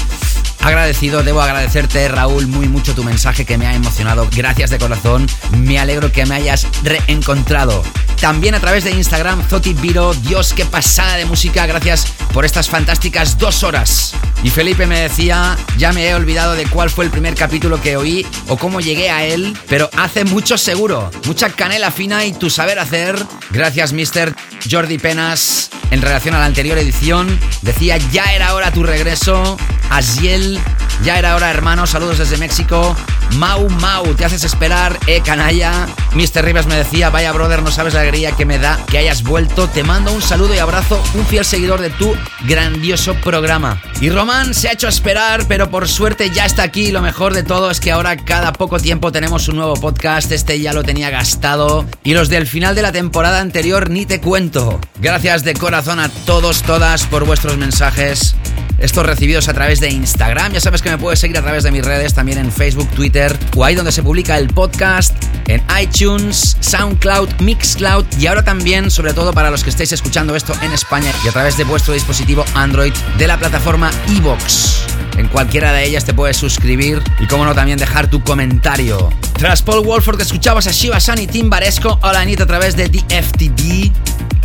agradecido, 0.65 1.23
debo 1.23 1.43
agradecerte 1.43 2.09
Raúl 2.09 2.47
muy 2.47 2.69
mucho 2.69 2.95
tu 2.95 3.05
mensaje 3.05 3.45
que 3.45 3.59
me 3.59 3.67
ha 3.67 3.75
emocionado. 3.75 4.29
Gracias 4.35 4.71
de 4.71 4.79
corazón, 4.79 5.27
me 5.59 5.79
alegro 5.79 6.11
que 6.11 6.27
me 6.27 6.35
hayas 6.35 6.67
reencontrado. 6.83 7.83
También 8.21 8.55
a 8.55 8.61
través 8.61 8.85
de 8.85 8.93
Instagram, 8.93 9.43
Zoti 9.49 9.75
Viro, 9.75 10.15
Dios, 10.15 10.55
qué 10.55 10.65
pasada 10.65 11.17
de 11.17 11.27
música, 11.27 11.67
gracias 11.67 12.07
por 12.33 12.45
estas 12.45 12.69
fantásticas 12.69 13.39
dos 13.39 13.63
horas. 13.63 14.15
Y 14.43 14.51
Felipe 14.51 14.87
me 14.87 15.01
decía, 15.01 15.57
ya 15.77 15.93
me 15.93 16.09
he 16.09 16.15
olvidado 16.15 16.55
de 16.55 16.67
cuál 16.67 16.91
fue 16.91 17.05
el 17.05 17.11
primer 17.11 17.35
capítulo 17.35 17.81
que 17.81 17.97
oí 17.97 18.27
o 18.49 18.57
cómo 18.57 18.81
llegué 18.81 19.11
a 19.11 19.25
él, 19.25 19.57
pero 19.69 19.91
hace 19.97 20.25
mucho 20.25 20.59
seguro, 20.59 21.11
mucha 21.27 21.51
canela 21.51 21.91
fina 21.91 22.25
y 22.25 22.33
tu 22.33 22.51
saber 22.51 22.79
hacer. 22.79 23.17
Gracias, 23.51 23.93
Mr. 23.93 24.35
Jordi 24.71 24.99
Penas. 24.99 25.71
En 25.91 26.03
relación 26.03 26.35
a 26.35 26.41
la 26.41 26.47
anterior 26.47 26.77
edición, 26.79 27.39
decía, 27.63 27.97
ya 27.97 28.25
era 28.35 28.55
hora 28.55 28.73
tu 28.73 28.83
regreso. 28.83 29.57
Asiel, 29.91 30.61
ya 31.03 31.19
era 31.19 31.35
hora, 31.37 31.51
hermano. 31.51 31.87
Saludos 31.87 32.19
desde 32.19 32.37
México. 32.37 32.97
Mau 33.37 33.69
Mau, 33.69 34.15
te 34.15 34.25
haces 34.25 34.45
esperar, 34.45 34.99
eh, 35.07 35.21
canalla. 35.25 35.87
Mr. 36.15 36.45
Rivas 36.45 36.67
me 36.67 36.77
decía, 36.77 37.11
vaya 37.11 37.33
brother, 37.33 37.63
no 37.63 37.71
sabes 37.71 37.95
la 37.95 38.01
alegría 38.01 38.33
que 38.33 38.45
me 38.45 38.59
da 38.59 38.79
que 38.87 38.99
hayas 38.99 39.23
vuelto. 39.23 39.69
Te 39.69 39.83
mando 39.83 40.13
un 40.13 40.23
saludo 40.23 40.55
y 40.55 40.59
abrazo, 40.59 41.03
un 41.15 41.27
fiel 41.27 41.45
seguidor 41.45 41.81
de 41.81 41.91
tu 41.91 42.15
grandioso 42.47 43.15
programa. 43.17 43.83
Y 44.01 44.11
Román 44.11 44.55
se 44.55 44.69
ha 44.69 44.73
hecho 44.73 44.87
esperar, 44.87 45.47
pero 45.49 45.71
por 45.71 45.89
suerte 45.89 46.31
ya 46.31 46.45
está 46.45 46.63
aquí. 46.63 46.93
Lo 46.93 47.03
mejor 47.03 47.35
de 47.35 47.43
todo 47.43 47.71
es 47.71 47.81
que 47.81 47.91
ahora 47.91 48.17
cada 48.17 48.53
poco 48.53 48.79
tiempo 48.79 49.11
tenemos 49.11 49.49
un 49.49 49.57
nuevo 49.57 49.75
podcast. 49.75 50.31
Este 50.31 50.61
ya 50.61 50.73
lo 50.73 50.85
tenía 50.85 51.11
gastado. 51.11 51.85
Y 52.05 52.15
los 52.15 52.29
del 52.29 52.47
final 52.47 52.75
de 52.75 52.83
la 52.83 52.93
temporada 52.93 53.41
anterior 53.41 53.91
ni 53.91 54.07
te 54.07 54.21
cuento. 54.21 54.81
Gracias 55.01 55.43
de 55.43 55.55
corazón 55.55 55.99
a 55.99 56.09
todos, 56.09 56.63
todas 56.63 57.05
por 57.07 57.25
vuestros 57.25 57.57
mensajes 57.57 58.37
estos 58.79 59.07
recibidos 59.07 59.49
a 59.49 59.55
través 59.55 59.81
de 59.81 59.91
Instagram. 59.91 60.53
Ya 60.53 60.61
sabes 60.61 60.83
que 60.85 60.91
me 60.91 60.99
puedes 60.99 61.19
seguir 61.19 61.39
a 61.39 61.43
través 61.43 61.65
de 61.65 61.71
mis 61.71 61.83
redes, 61.83 62.13
también 62.13 62.37
en 62.37 62.53
Facebook, 62.53 62.87
Twitter 62.91 63.37
o 63.57 63.65
ahí 63.65 63.75
donde 63.75 63.91
se 63.91 64.03
publica 64.03 64.37
el 64.37 64.49
podcast, 64.49 65.15
en 65.47 65.63
iTunes, 65.81 66.59
SoundCloud, 66.61 67.41
Mixcloud 67.41 68.05
y 68.19 68.27
ahora 68.27 68.45
también, 68.45 68.91
sobre 68.91 69.15
todo 69.15 69.33
para 69.33 69.51
los 69.51 69.65
que 69.65 69.71
estéis 69.71 69.93
escuchando 69.93 70.37
esto 70.37 70.53
en 70.61 70.73
España 70.73 71.11
y 71.25 71.29
a 71.29 71.33
través 71.33 71.57
de 71.57 71.65
vuestro 71.65 71.95
dispositivo 71.95 72.45
Android 72.55 72.93
de 73.17 73.27
la 73.27 73.39
plataforma 73.39 73.91
Evox. 74.15 74.85
En 75.17 75.29
cualquiera 75.29 75.73
de 75.73 75.85
ellas 75.85 76.05
te 76.05 76.13
puedes 76.13 76.37
suscribir 76.37 77.03
y, 77.19 77.27
como 77.29 77.47
no, 77.47 77.55
también 77.55 77.79
dejar 77.79 78.11
tu 78.11 78.23
comentario. 78.23 79.11
Tras 79.39 79.63
Paul 79.63 79.87
Wolford, 79.87 80.21
escuchabas 80.21 80.67
a 80.67 80.73
Shiva 80.73 81.01
San 81.01 81.19
y 81.19 81.27
Tim 81.27 81.49
Baresco 81.49 81.99
Hola 82.03 82.21
Anita 82.21 82.45
a 82.45 82.47
través 82.47 82.77
de 82.77 82.89
DFTD. 82.89 83.91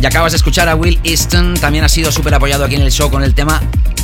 Y 0.00 0.06
acabas 0.06 0.32
de 0.32 0.36
escuchar 0.36 0.70
a 0.70 0.74
Will 0.74 0.98
Easton, 1.04 1.54
también 1.54 1.84
ha 1.84 1.88
sido 1.88 2.10
súper 2.10 2.32
apoyado 2.32 2.64
aquí 2.64 2.76
en 2.76 2.82
el 2.82 2.90
show 2.90 3.10
con 3.10 3.22
el 3.22 3.34
tema 3.34 3.60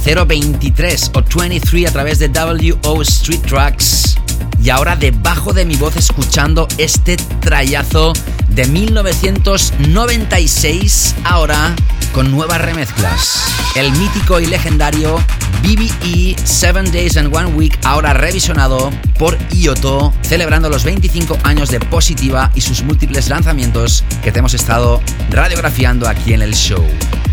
023 0.07 1.11
o 1.15 1.23
23 1.23 1.89
a 1.89 1.93
través 1.93 2.19
de 2.19 2.26
WO 2.29 3.03
Street 3.03 3.43
Tracks. 3.43 4.17
Y 4.63 4.71
ahora 4.71 4.95
debajo 4.97 5.53
de 5.53 5.65
mi 5.65 5.77
voz 5.77 5.97
escuchando 5.97 6.67
este 6.79 7.17
trayazo 7.41 8.13
de 8.49 8.67
1996, 8.67 11.15
ahora 11.25 11.75
con 12.13 12.31
nuevas 12.31 12.61
remezclas. 12.61 13.43
El 13.75 13.91
mítico 13.93 14.39
y 14.41 14.47
legendario 14.47 15.19
BBE 15.63 16.37
7 16.43 16.91
Days 16.91 17.17
and 17.17 17.35
One 17.35 17.47
Week, 17.49 17.79
ahora 17.85 18.13
revisionado 18.15 18.91
por 19.19 19.37
Ioto, 19.53 20.15
celebrando 20.23 20.71
los 20.71 20.85
25 20.85 21.39
años 21.43 21.71
de 21.71 21.81
Positiva 21.81 22.51
y 22.55 22.63
sus 22.63 22.83
múltiples 22.83 23.29
lanzamientos 23.29 24.05
que 24.23 24.33
te 24.33 24.39
hemos 24.39 24.55
estado 24.55 25.03
radiografiando 25.31 26.09
aquí 26.09 26.33
en 26.33 26.41
el 26.43 26.55
show. 26.55 26.85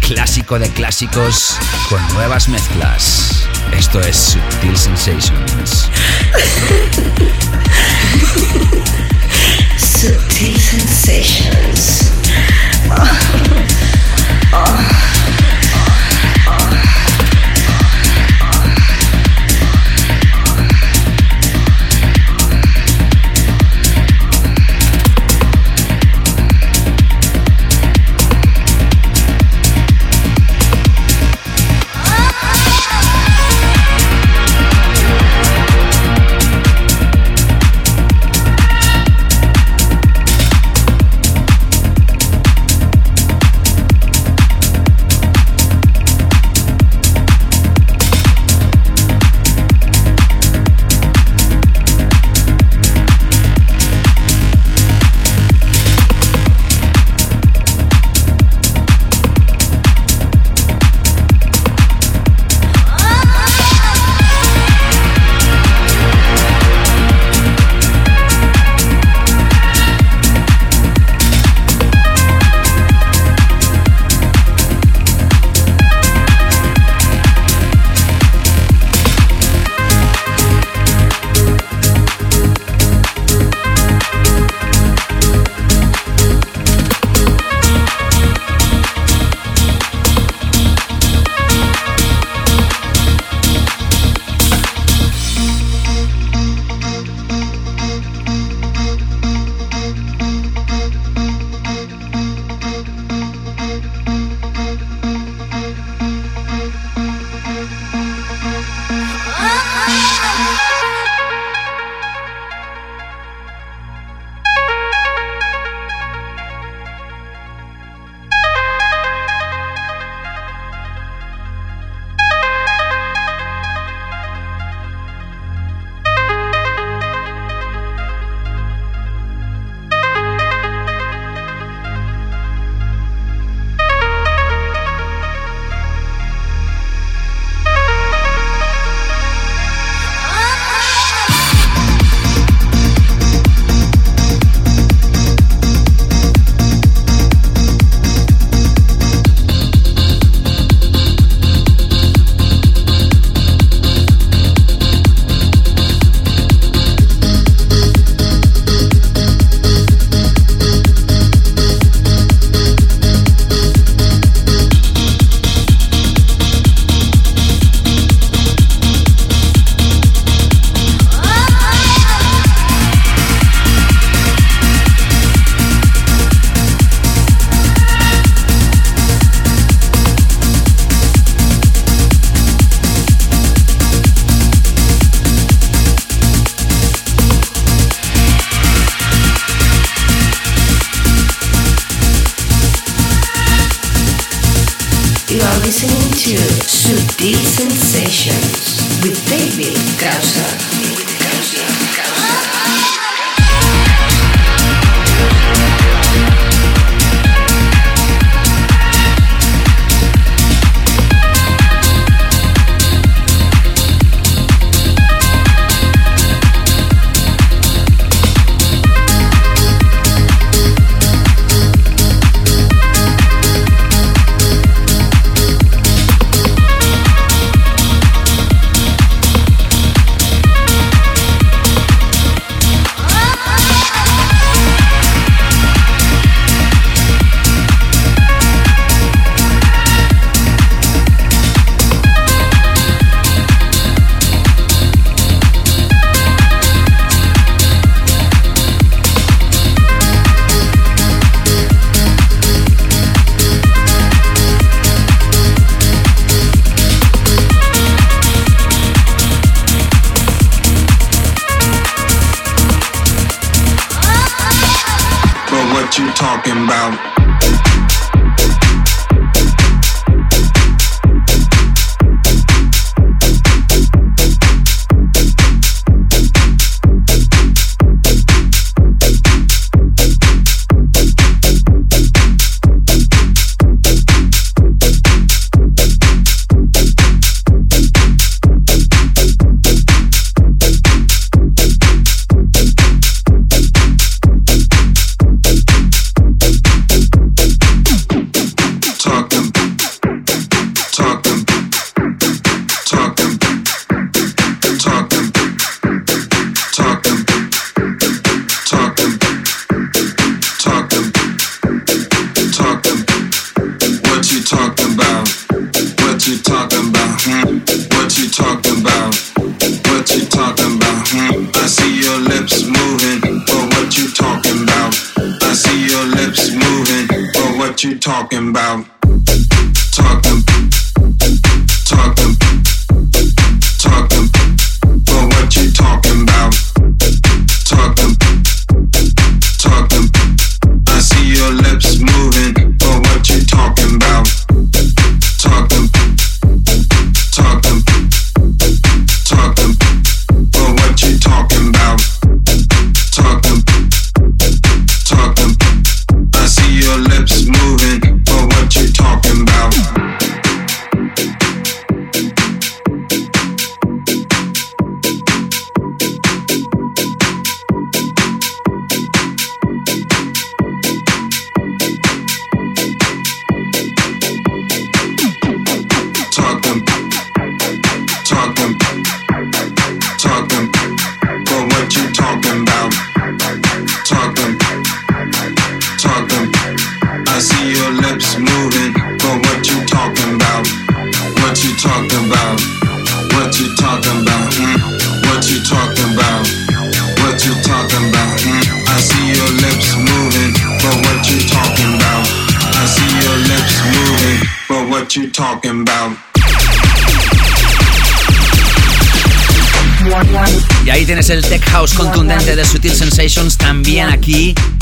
Clásico 0.02 0.60
de 0.60 0.68
clásicos 0.70 1.58
con 1.89 2.06
nuevas 2.16 2.50
mezclas. 2.50 3.48
Esto 3.72 3.99
es 4.01 4.16
Subtil 4.16 4.76
Sensations. 4.76 5.89
Subtil 9.78 10.59
Sensations. 10.59 12.11
Sutil 14.51 15.12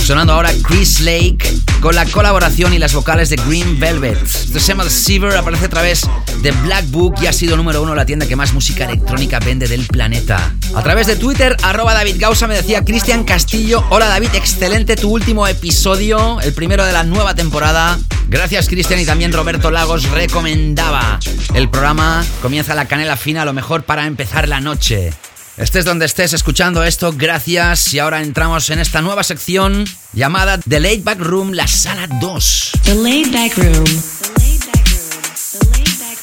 Sonando 0.04 0.34
ahora 0.34 0.52
Chris 0.64 1.00
Lake 1.02 1.38
con 1.80 1.96
la 1.96 2.06
colaboración 2.06 2.74
y 2.74 2.80
las 2.80 2.94
vocales 2.94 3.30
de 3.30 3.36
Green 3.36 3.80
Velvet. 3.80 4.22
Esto 4.24 4.60
se 4.60 4.68
llama 4.68 4.90
Seaver, 4.90 5.38
aparece 5.38 5.66
a 5.66 5.70
través 5.70 6.02
de 6.42 6.52
Black 6.52 6.90
Book 6.90 7.16
y 7.22 7.28
ha 7.28 7.34
sido 7.34 7.56
número 7.56 7.82
uno 7.82 7.94
la 7.96 8.06
tienda 8.06 8.26
que 8.26 8.36
más 8.36 8.54
música 8.54 8.86
electrónica 8.86 9.40
vende 9.40 9.68
del 9.68 9.86
planeta. 9.86 10.54
A 10.76 10.82
través 10.82 11.08
de 11.08 11.16
Twitter, 11.16 11.56
arroba 11.62 11.94
David 11.94 12.16
Gausa 12.20 12.48
me 12.48 12.56
decía 12.56 12.84
Cristian 12.84 13.24
Castillo. 13.24 13.84
Hola 13.90 14.08
David, 14.08 14.30
excelente 14.34 14.96
tu 14.96 15.10
último 15.12 15.48
episodio, 15.48 16.42
el 16.42 16.54
primero 16.54 16.84
de 16.84 16.94
la 16.94 17.04
nueva 17.04 17.36
temporada. 17.36 18.00
Gracias 18.28 18.68
Cristian 18.68 19.00
y 19.00 19.06
también 19.06 19.32
Roberto 19.34 19.70
Lagos 19.70 20.10
recomendaba 20.10 21.20
el 21.54 21.70
programa. 21.70 22.26
Comienza 22.42 22.74
la 22.76 22.86
canela 22.86 23.18
fina, 23.18 23.46
lo 23.46 23.54
mejor 23.54 23.84
para 23.84 24.08
empezar 24.08 24.48
la 24.48 24.60
noche. 24.60 25.14
Estés 25.58 25.84
donde 25.86 26.06
estés 26.06 26.34
escuchando 26.34 26.84
esto, 26.84 27.14
gracias. 27.16 27.94
Y 27.94 28.00
ahora 28.00 28.22
entramos 28.22 28.70
en 28.70 28.80
esta 28.80 29.02
nueva 29.02 29.24
sección 29.24 29.86
llamada 30.14 30.58
The 30.58 30.80
Late 30.80 31.02
Back 31.04 31.20
Room, 31.20 31.52
la 31.52 31.68
sala 31.68 32.08
2. 32.08 32.72
The 32.84 32.96
Late 32.96 33.30
Back 33.32 33.58
Room. 33.58 33.84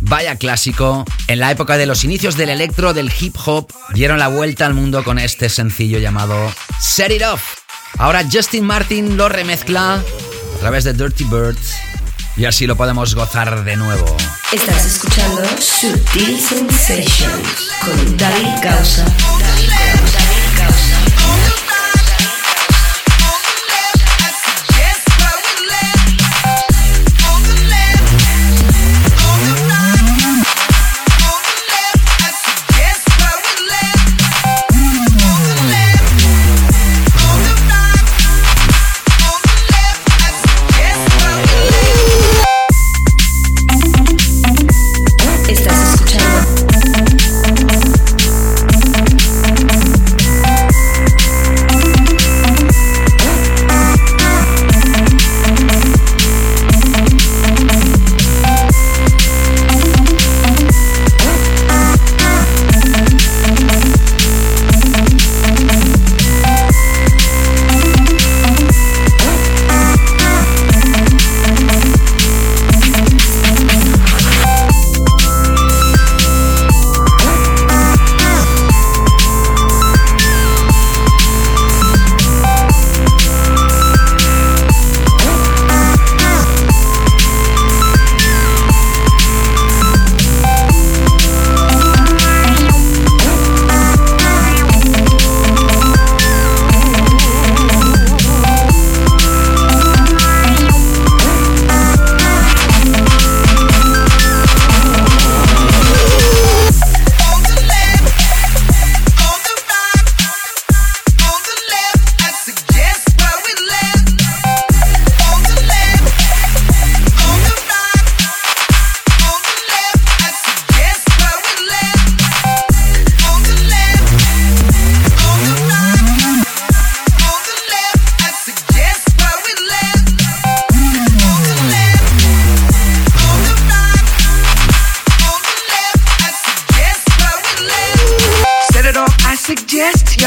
Vaya 0.01 0.37
clásico. 0.37 1.05
En 1.29 1.41
la 1.41 1.51
época 1.51 1.77
de 1.77 1.85
los 1.87 2.05
inicios 2.05 2.37
del 2.37 2.51
electro, 2.51 2.95
del 2.95 3.13
hip 3.19 3.35
hop, 3.47 3.73
dieron 3.95 4.19
la 4.19 4.29
vuelta 4.29 4.67
al 4.67 4.75
mundo 4.75 5.03
con 5.05 5.19
este 5.19 5.49
sencillo 5.49 5.99
llamado 5.99 6.53
Set 6.81 7.11
It 7.11 7.23
Off. 7.23 7.64
Ahora 7.99 8.25
Justin 8.31 8.65
Martin 8.65 9.17
lo 9.17 9.29
remezcla 9.29 9.95
a 9.95 10.59
través 10.61 10.85
de 10.85 10.93
Dirty 10.93 11.25
Bird 11.25 11.57
y 12.37 12.45
así 12.47 12.67
lo 12.67 12.77
podemos 12.77 13.15
gozar 13.15 13.65
de 13.65 13.77
nuevo. 13.77 14.17
Estás 14.53 14.87
escuchando 14.87 15.43
Sutil 15.61 16.41
Sensations 16.41 17.71
con 17.81 18.17
David 18.17 18.63
Causa. 18.63 19.05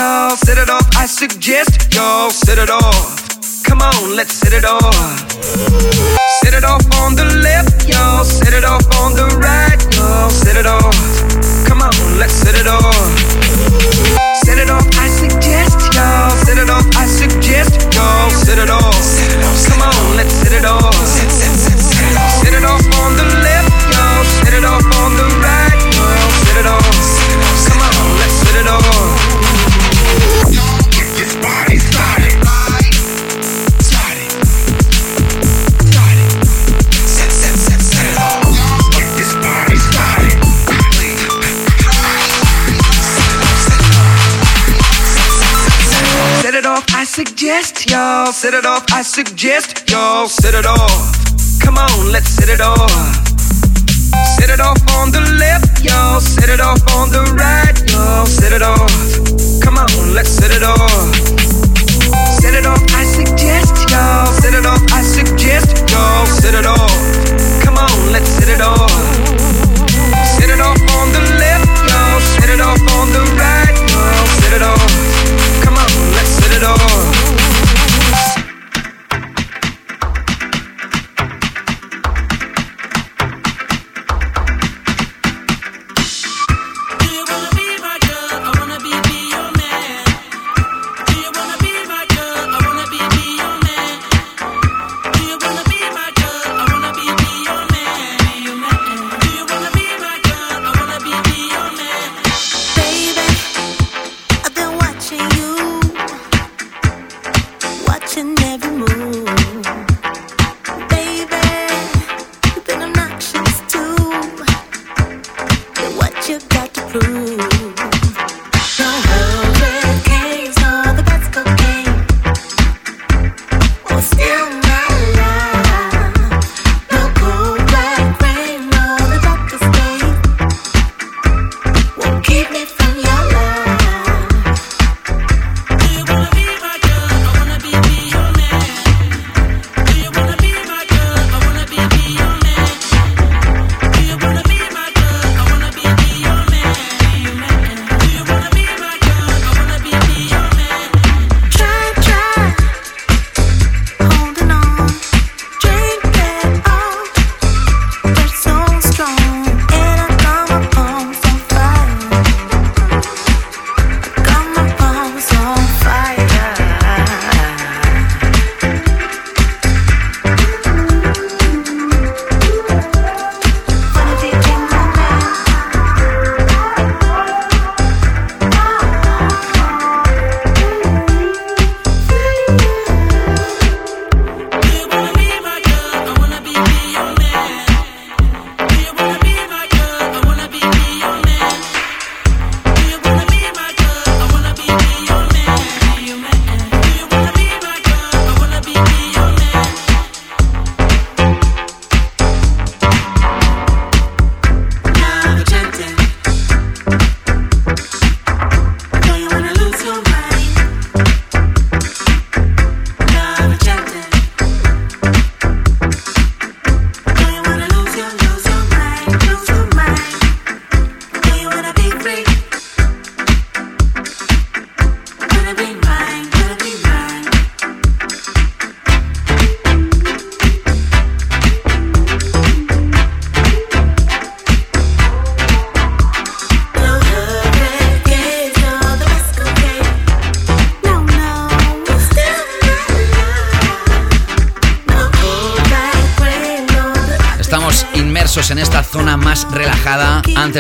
Y'all. 0.08 0.38
Set 0.38 0.58
it 0.58 0.70
off. 0.70 0.86
I 0.96 1.06
suggest 1.06 1.94
y'all 1.96 2.30
set 2.30 2.58
it 2.58 2.70
off. 2.70 3.64
Come 3.68 3.82
on, 3.82 4.16
let's 4.16 4.34
set 4.34 4.54
it 4.54 4.66
off. 4.66 4.96
Set 6.42 6.54
it 6.54 6.64
off 6.64 6.84
on 7.02 7.16
the 7.16 7.28
left, 7.48 7.88
y'all. 7.90 8.24
Set 8.24 8.54
it 8.54 8.64
off 8.64 8.86
on 9.02 9.12
the 9.20 9.28
right, 9.46 9.82
y'all. 9.96 10.30
Set 10.30 10.56
it 10.62 10.66
off. 10.66 10.96
Come 11.68 11.82
on, 11.82 11.96
let's 12.20 12.34
set 12.44 12.56
it 12.56 12.68
off. 12.68 13.12
Set 14.46 14.58
it 14.64 14.70
off, 14.70 14.88
I 15.04 15.08
suggest, 15.22 15.80
y'all. 15.96 16.32
Set 16.46 16.58
it 16.58 16.70
off, 16.70 16.86
I 16.96 17.06
suggest, 17.22 17.74
y'all. 17.96 18.30
Set 18.46 18.58
it 18.64 18.70
off. 18.70 18.96
Come 19.68 19.82
on, 19.90 20.16
let's 20.16 20.34
set 20.42 20.54
it 20.60 20.66
off. 20.66 20.96
Set 22.42 22.54
it 22.54 22.64
off 22.64 22.86
on 23.02 23.12
the 23.20 23.28
left, 23.46 23.67
suggest 47.28 47.90
y'all. 47.92 48.32
Set 48.32 48.54
it 48.54 48.66
off, 48.66 48.86
I 48.92 49.02
suggest 49.02 49.90
y'all. 49.90 50.28
Set 50.28 50.54
it 50.54 50.66
off. 50.66 51.12
Come 51.62 51.78
on, 51.78 52.12
let's 52.12 52.30
set 52.30 52.48
it 52.48 52.62
off. 52.62 52.92
Set 54.38 54.50
it 54.50 54.60
off 54.62 54.80
on 54.96 55.12
the 55.12 55.20
left, 55.36 55.84
y'all. 55.84 56.20
Set 56.22 56.50
it 56.50 56.62
off 56.62 56.80
on 56.96 57.12
the 57.12 57.24
right, 57.36 57.76
y'all. 57.92 58.26
Set 58.26 58.54
it 58.54 58.62
off. 58.62 58.92
Come 59.62 59.78
on, 59.78 60.14
let's 60.14 60.30
set 60.30 60.52
it 60.52 60.64
off. 60.64 61.16
Set 62.40 62.54
it 62.54 62.66
off, 62.66 62.82
I 62.96 63.04
suggest 63.04 63.76
y'all. 63.92 64.26
Set 64.28 64.54
it 64.54 64.66
off, 64.66 64.82
I 64.94 65.02
suggest 65.02 65.84
y'all. 65.92 66.26
Set 66.26 66.56
it 66.56 66.66
off. 66.66 66.96
Come 67.64 67.78
on, 67.78 68.12
let's 68.14 68.30
set 68.30 68.48
it 68.48 68.62
off. 68.62 69.57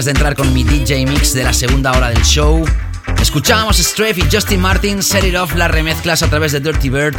De 0.05 0.11
entrar 0.11 0.35
con 0.35 0.53
mi 0.53 0.63
DJ 0.63 1.07
mix 1.07 1.33
de 1.33 1.43
la 1.43 1.53
segunda 1.53 1.91
hora 1.91 2.09
del 2.09 2.21
show. 2.23 2.63
Escuchábamos 3.19 3.77
Strafe 3.77 4.19
y 4.19 4.27
Justin 4.31 4.59
Martin 4.59 5.01
Set 5.01 5.23
It 5.23 5.35
Off 5.35 5.55
las 5.55 5.71
remezclas 5.71 6.21
a 6.21 6.29
través 6.29 6.51
de 6.51 6.59
Dirty 6.59 6.89
Bird. 6.89 7.15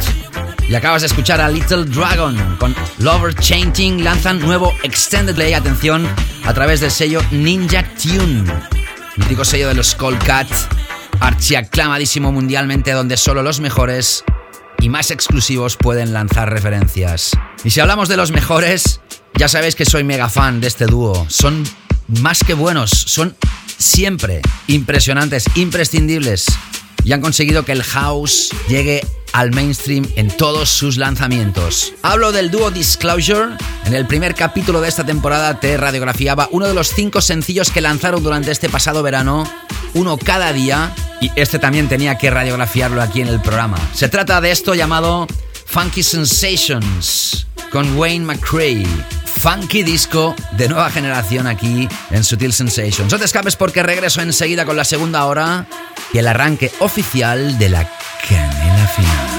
Y 0.69 0.75
acabas 0.75 1.01
de 1.01 1.07
escuchar 1.07 1.41
a 1.41 1.49
Little 1.49 1.83
Dragon 1.83 2.55
con 2.57 2.73
Lover 2.99 3.35
Changing. 3.35 4.03
Lanzan 4.03 4.39
nuevo 4.39 4.73
Extended 4.83 5.35
Play, 5.35 5.53
atención, 5.53 6.07
a 6.45 6.53
través 6.53 6.79
del 6.79 6.91
sello 6.91 7.21
Ninja 7.31 7.83
Tune. 8.01 8.43
Mítico 9.17 9.43
sello 9.43 9.67
de 9.67 9.73
los 9.73 9.87
Skull 9.87 10.17
Cat, 10.19 10.47
archiaclamadísimo 11.19 12.31
mundialmente, 12.31 12.91
donde 12.91 13.17
solo 13.17 13.43
los 13.43 13.59
mejores 13.59 14.23
y 14.79 14.87
más 14.87 15.11
exclusivos 15.11 15.75
pueden 15.75 16.13
lanzar 16.13 16.49
referencias. 16.49 17.31
Y 17.63 17.71
si 17.71 17.81
hablamos 17.81 18.07
de 18.07 18.15
los 18.15 18.31
mejores, 18.31 19.01
ya 19.35 19.49
sabéis 19.49 19.75
que 19.75 19.85
soy 19.85 20.05
mega 20.05 20.29
fan 20.29 20.61
de 20.61 20.67
este 20.67 20.85
dúo. 20.85 21.25
Son 21.29 21.65
más 22.21 22.43
que 22.43 22.53
buenos, 22.53 22.89
son 22.89 23.35
siempre 23.77 24.41
impresionantes, 24.67 25.45
imprescindibles. 25.55 26.45
Y 27.03 27.13
han 27.13 27.21
conseguido 27.21 27.63
que 27.63 27.71
el 27.71 27.83
house 27.83 28.49
llegue 28.67 29.01
al 29.31 29.51
mainstream 29.51 30.07
en 30.15 30.27
todos 30.29 30.69
sus 30.69 30.97
lanzamientos. 30.97 31.93
Hablo 32.01 32.31
del 32.31 32.51
dúo 32.51 32.71
Disclosure. 32.71 33.55
En 33.85 33.93
el 33.93 34.05
primer 34.05 34.35
capítulo 34.35 34.81
de 34.81 34.89
esta 34.89 35.05
temporada 35.05 35.59
te 35.59 35.77
radiografiaba 35.77 36.49
uno 36.51 36.67
de 36.67 36.73
los 36.73 36.89
cinco 36.89 37.21
sencillos 37.21 37.71
que 37.71 37.81
lanzaron 37.81 38.21
durante 38.21 38.51
este 38.51 38.69
pasado 38.69 39.01
verano, 39.01 39.49
uno 39.93 40.17
cada 40.17 40.51
día, 40.51 40.93
y 41.21 41.31
este 41.35 41.59
también 41.59 41.87
tenía 41.87 42.17
que 42.17 42.29
radiografiarlo 42.29 43.01
aquí 43.01 43.21
en 43.21 43.27
el 43.27 43.41
programa. 43.41 43.77
Se 43.93 44.09
trata 44.09 44.41
de 44.41 44.51
esto 44.51 44.75
llamado 44.75 45.27
Funky 45.67 46.03
Sensations 46.03 47.47
con 47.71 47.97
Wayne 47.97 48.25
McCrae. 48.25 48.85
Funky 49.29 49.83
disco 49.83 50.35
de 50.51 50.67
nueva 50.67 50.89
generación 50.89 51.47
aquí 51.47 51.87
en 52.11 52.23
Sutil 52.23 52.51
Sensations. 52.51 53.11
No 53.11 53.17
te 53.17 53.25
escapes 53.25 53.55
porque 53.55 53.83
regreso 53.83 54.21
enseguida 54.21 54.65
con 54.65 54.75
la 54.75 54.83
segunda 54.83 55.25
hora 55.25 55.65
y 56.11 56.17
el 56.17 56.27
arranque 56.27 56.71
oficial 56.79 57.57
de 57.57 57.69
la 57.69 57.89
canela 58.27 58.87
final. 58.87 59.38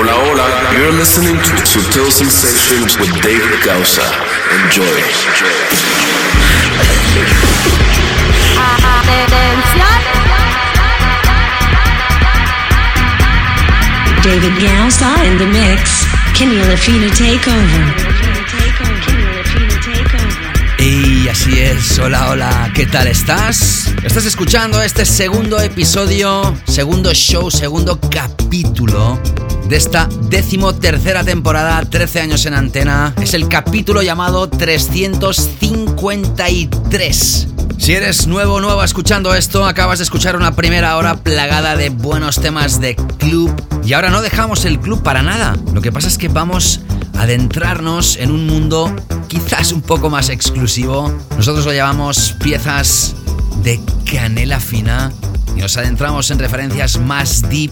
Hola, 0.00 0.14
hola. 0.16 0.48
You're 0.72 0.96
listening 0.96 1.36
to 1.36 1.52
Sutil 1.68 2.10
Sensations 2.10 2.96
with 2.96 3.12
David 3.20 3.52
Gausa. 3.62 4.00
Enjoy. 4.64 4.96
David 14.22 14.54
Gausa 14.56 15.22
in 15.26 15.36
the 15.36 15.44
mix. 15.44 16.06
Kenny 16.32 16.56
Lafina 16.64 17.10
take 17.14 17.46
over. 17.50 18.10
Y 20.78 21.28
así 21.28 21.60
es, 21.60 21.98
hola, 21.98 22.30
hola, 22.30 22.70
¿qué 22.74 22.86
tal 22.86 23.06
estás? 23.06 23.92
Estás 24.02 24.24
escuchando 24.24 24.82
este 24.82 25.04
segundo 25.04 25.60
episodio, 25.60 26.56
segundo 26.64 27.12
show, 27.12 27.50
segundo 27.50 28.00
capítulo 28.00 29.20
de 29.70 29.76
esta 29.76 30.08
décimo 30.22 30.74
tercera 30.74 31.22
temporada, 31.22 31.80
13 31.88 32.22
años 32.22 32.44
en 32.44 32.54
antena. 32.54 33.14
Es 33.22 33.34
el 33.34 33.46
capítulo 33.46 34.02
llamado 34.02 34.48
353. 34.48 37.48
Si 37.78 37.92
eres 37.92 38.26
nuevo 38.26 38.54
o 38.54 38.60
nueva 38.60 38.84
escuchando 38.84 39.32
esto, 39.32 39.64
acabas 39.64 40.00
de 40.00 40.04
escuchar 40.04 40.34
una 40.34 40.56
primera 40.56 40.96
hora 40.96 41.14
plagada 41.14 41.76
de 41.76 41.90
buenos 41.90 42.40
temas 42.40 42.80
de 42.80 42.96
club. 42.96 43.54
Y 43.84 43.92
ahora 43.92 44.10
no 44.10 44.22
dejamos 44.22 44.64
el 44.64 44.80
club 44.80 45.04
para 45.04 45.22
nada. 45.22 45.56
Lo 45.72 45.80
que 45.80 45.92
pasa 45.92 46.08
es 46.08 46.18
que 46.18 46.26
vamos 46.26 46.80
a 47.16 47.22
adentrarnos 47.22 48.16
en 48.16 48.32
un 48.32 48.48
mundo 48.48 48.92
quizás 49.28 49.70
un 49.70 49.82
poco 49.82 50.10
más 50.10 50.30
exclusivo. 50.30 51.16
Nosotros 51.36 51.64
lo 51.64 51.72
llamamos 51.72 52.34
piezas 52.42 53.14
de 53.62 53.78
canela 54.10 54.58
fina. 54.58 55.12
Y 55.56 55.60
nos 55.60 55.76
adentramos 55.76 56.28
en 56.32 56.40
referencias 56.40 56.98
más 56.98 57.48
deep, 57.48 57.70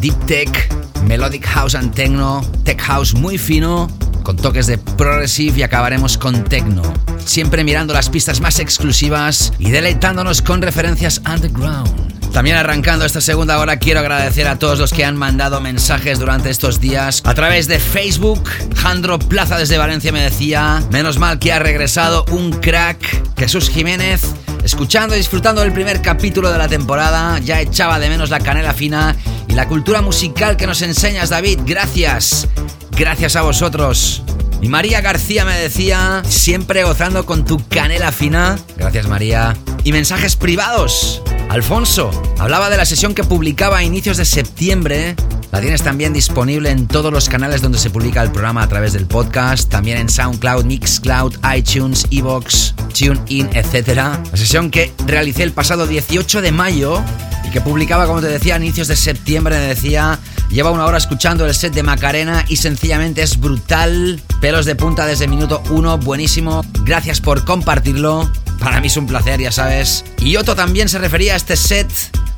deep 0.00 0.14
tech, 0.26 0.70
melodic 1.04 1.44
house 1.46 1.74
and 1.74 1.94
techno, 1.94 2.42
tech 2.64 2.80
house 2.80 3.14
muy 3.14 3.38
fino, 3.38 3.88
con 4.22 4.36
toques 4.36 4.66
de 4.66 4.78
progressive 4.78 5.58
y 5.58 5.62
acabaremos 5.62 6.18
con 6.18 6.44
techno. 6.44 6.82
Siempre 7.24 7.64
mirando 7.64 7.94
las 7.94 8.10
pistas 8.10 8.40
más 8.40 8.58
exclusivas 8.58 9.52
y 9.58 9.70
deleitándonos 9.70 10.42
con 10.42 10.62
referencias 10.62 11.20
underground. 11.26 12.10
También 12.32 12.56
arrancando 12.56 13.04
esta 13.04 13.20
segunda 13.20 13.58
hora 13.58 13.78
quiero 13.78 14.00
agradecer 14.00 14.46
a 14.46 14.56
todos 14.56 14.78
los 14.78 14.92
que 14.92 15.04
han 15.04 15.16
mandado 15.16 15.60
mensajes 15.60 16.20
durante 16.20 16.48
estos 16.48 16.80
días 16.80 17.22
a 17.24 17.34
través 17.34 17.66
de 17.66 17.80
Facebook. 17.80 18.48
Jandro 18.76 19.18
Plaza 19.18 19.58
desde 19.58 19.78
Valencia 19.78 20.12
me 20.12 20.22
decía, 20.22 20.80
menos 20.92 21.18
mal 21.18 21.40
que 21.40 21.52
ha 21.52 21.58
regresado 21.58 22.24
un 22.30 22.52
crack, 22.52 23.36
Jesús 23.36 23.68
Jiménez. 23.68 24.22
Escuchando 24.62 25.14
y 25.14 25.18
disfrutando 25.18 25.62
del 25.62 25.72
primer 25.72 26.02
capítulo 26.02 26.52
de 26.52 26.58
la 26.58 26.68
temporada, 26.68 27.38
ya 27.40 27.60
echaba 27.60 27.98
de 27.98 28.10
menos 28.10 28.30
la 28.30 28.38
canela 28.38 28.74
fina 28.74 29.16
y 29.50 29.54
la 29.54 29.66
cultura 29.66 30.00
musical 30.00 30.56
que 30.56 30.66
nos 30.66 30.80
enseñas, 30.82 31.28
David. 31.28 31.60
Gracias, 31.66 32.46
gracias 32.92 33.34
a 33.36 33.42
vosotros. 33.42 34.22
Y 34.62 34.68
María 34.68 35.00
García 35.00 35.44
me 35.44 35.56
decía, 35.58 36.22
siempre 36.26 36.84
gozando 36.84 37.26
con 37.26 37.44
tu 37.44 37.66
canela 37.68 38.12
fina. 38.12 38.58
Gracias 38.76 39.08
María. 39.08 39.56
Y 39.82 39.92
mensajes 39.92 40.36
privados. 40.36 41.22
Alfonso, 41.48 42.10
hablaba 42.38 42.70
de 42.70 42.76
la 42.76 42.84
sesión 42.84 43.14
que 43.14 43.24
publicaba 43.24 43.78
a 43.78 43.82
inicios 43.82 44.18
de 44.18 44.24
septiembre. 44.24 45.16
La 45.52 45.60
tienes 45.60 45.82
también 45.82 46.12
disponible 46.12 46.70
en 46.70 46.86
todos 46.86 47.12
los 47.12 47.28
canales 47.28 47.60
donde 47.60 47.78
se 47.78 47.90
publica 47.90 48.22
el 48.22 48.30
programa 48.30 48.62
a 48.62 48.68
través 48.68 48.92
del 48.92 49.06
podcast, 49.06 49.68
también 49.68 49.98
en 49.98 50.08
SoundCloud, 50.08 50.64
Mixcloud, 50.64 51.34
iTunes, 51.56 52.06
Evox, 52.12 52.74
TuneIn, 52.96 53.50
etc. 53.52 53.96
La 53.96 54.20
sesión 54.34 54.70
que 54.70 54.92
realicé 55.06 55.42
el 55.42 55.52
pasado 55.52 55.88
18 55.88 56.40
de 56.40 56.52
mayo 56.52 57.02
y 57.44 57.50
que 57.50 57.60
publicaba, 57.60 58.06
como 58.06 58.20
te 58.20 58.28
decía, 58.28 58.54
a 58.54 58.58
inicios 58.58 58.86
de 58.86 58.94
septiembre, 58.94 59.56
me 59.56 59.66
decía, 59.66 60.20
lleva 60.50 60.70
una 60.70 60.86
hora 60.86 60.98
escuchando 60.98 61.44
el 61.44 61.54
set 61.54 61.74
de 61.74 61.82
Macarena 61.82 62.44
y 62.46 62.56
sencillamente 62.56 63.22
es 63.22 63.40
brutal. 63.40 64.22
Pelos 64.40 64.66
de 64.66 64.76
punta 64.76 65.04
desde 65.04 65.26
minuto 65.26 65.62
uno, 65.70 65.98
buenísimo. 65.98 66.64
Gracias 66.84 67.20
por 67.20 67.44
compartirlo. 67.44 68.30
Para 68.60 68.80
mí 68.80 68.86
es 68.86 68.96
un 68.96 69.06
placer, 69.06 69.40
ya 69.40 69.50
sabes. 69.50 70.04
Y 70.18 70.36
Otto 70.36 70.54
también 70.54 70.88
se 70.88 70.98
refería 70.98 71.32
a 71.32 71.36
este 71.36 71.56
set. 71.56 71.90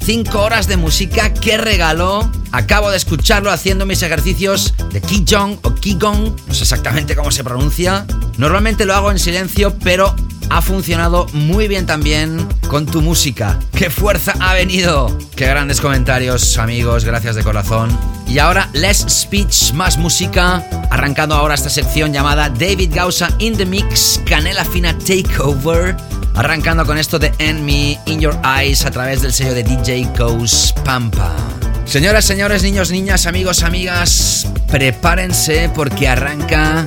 5 0.05 0.41
horas 0.41 0.67
de 0.67 0.77
música 0.77 1.35
que 1.35 1.59
regaló. 1.59 2.31
Acabo 2.51 2.91
de 2.91 2.97
escucharlo 2.97 3.51
haciendo 3.51 3.87
mis 3.87 4.03
ejercicios 4.03 4.75
de 4.93 5.01
Kijong 5.01 5.59
o 5.63 5.75
Qigong. 5.75 6.35
No 6.47 6.55
sé 6.55 6.63
exactamente 6.63 7.15
cómo 7.15 7.31
se 7.31 7.45
pronuncia. 7.45 8.07
Normalmente 8.39 8.85
lo 8.85 8.95
hago 8.95 9.11
en 9.11 9.19
silencio, 9.19 9.77
pero 9.83 10.15
ha 10.51 10.63
funcionado 10.63 11.27
muy 11.33 11.69
bien 11.69 11.87
también 11.87 12.47
con 12.69 12.87
tu 12.87 13.03
música. 13.03 13.59
¡Qué 13.77 13.91
fuerza 13.91 14.35
ha 14.41 14.55
venido! 14.55 15.17
¡Qué 15.37 15.47
grandes 15.47 15.81
comentarios, 15.81 16.59
amigos! 16.59 17.05
Gracias 17.05 17.37
de 17.37 17.43
corazón. 17.43 17.97
Y 18.29 18.39
ahora, 18.39 18.69
less 18.73 19.05
speech, 19.09 19.73
más 19.73 19.99
música. 19.99 20.65
Arrancando 20.91 21.35
ahora 21.35 21.55
esta 21.55 21.71
sección 21.71 22.13
llamada 22.13 22.49
David 22.49 22.91
Gausa 22.95 23.29
in 23.39 23.57
the 23.57 23.67
Mix, 23.67 24.21
Canela 24.25 24.65
Fina 24.65 24.97
Takeover. 24.99 25.97
Arrancando 26.35 26.87
con 26.87 26.97
esto 26.97 27.19
de 27.19 27.33
End 27.39 27.61
Me 27.61 27.99
In 28.07 28.21
Your 28.21 28.39
Eyes 28.45 28.87
a 28.87 28.91
través 28.91 29.21
del 29.23 29.33
sello 29.33 29.55
de 29.55 29.63
DJ 29.63 30.09
Goes 30.17 30.75
Pampa. 30.85 31.35
Señoras, 31.85 32.25
señores, 32.25 32.63
niños, 32.63 32.91
niñas, 32.91 33.27
amigos, 33.27 33.63
amigas, 33.63 34.49
prepárense 34.71 35.71
porque 35.75 36.09
arranca 36.09 36.87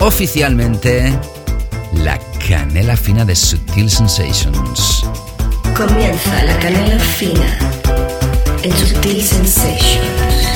oficialmente 0.00 1.16
la 1.94 2.18
canela 2.48 2.96
fina 2.96 3.24
de 3.24 3.34
Sutil 3.36 3.88
Sensations. 3.88 5.04
Comienza 5.76 6.42
la 6.44 6.58
canela 6.58 6.98
fina 6.98 7.58
en 8.62 8.72
Sutil 8.76 9.22
Sensations. 9.22 10.51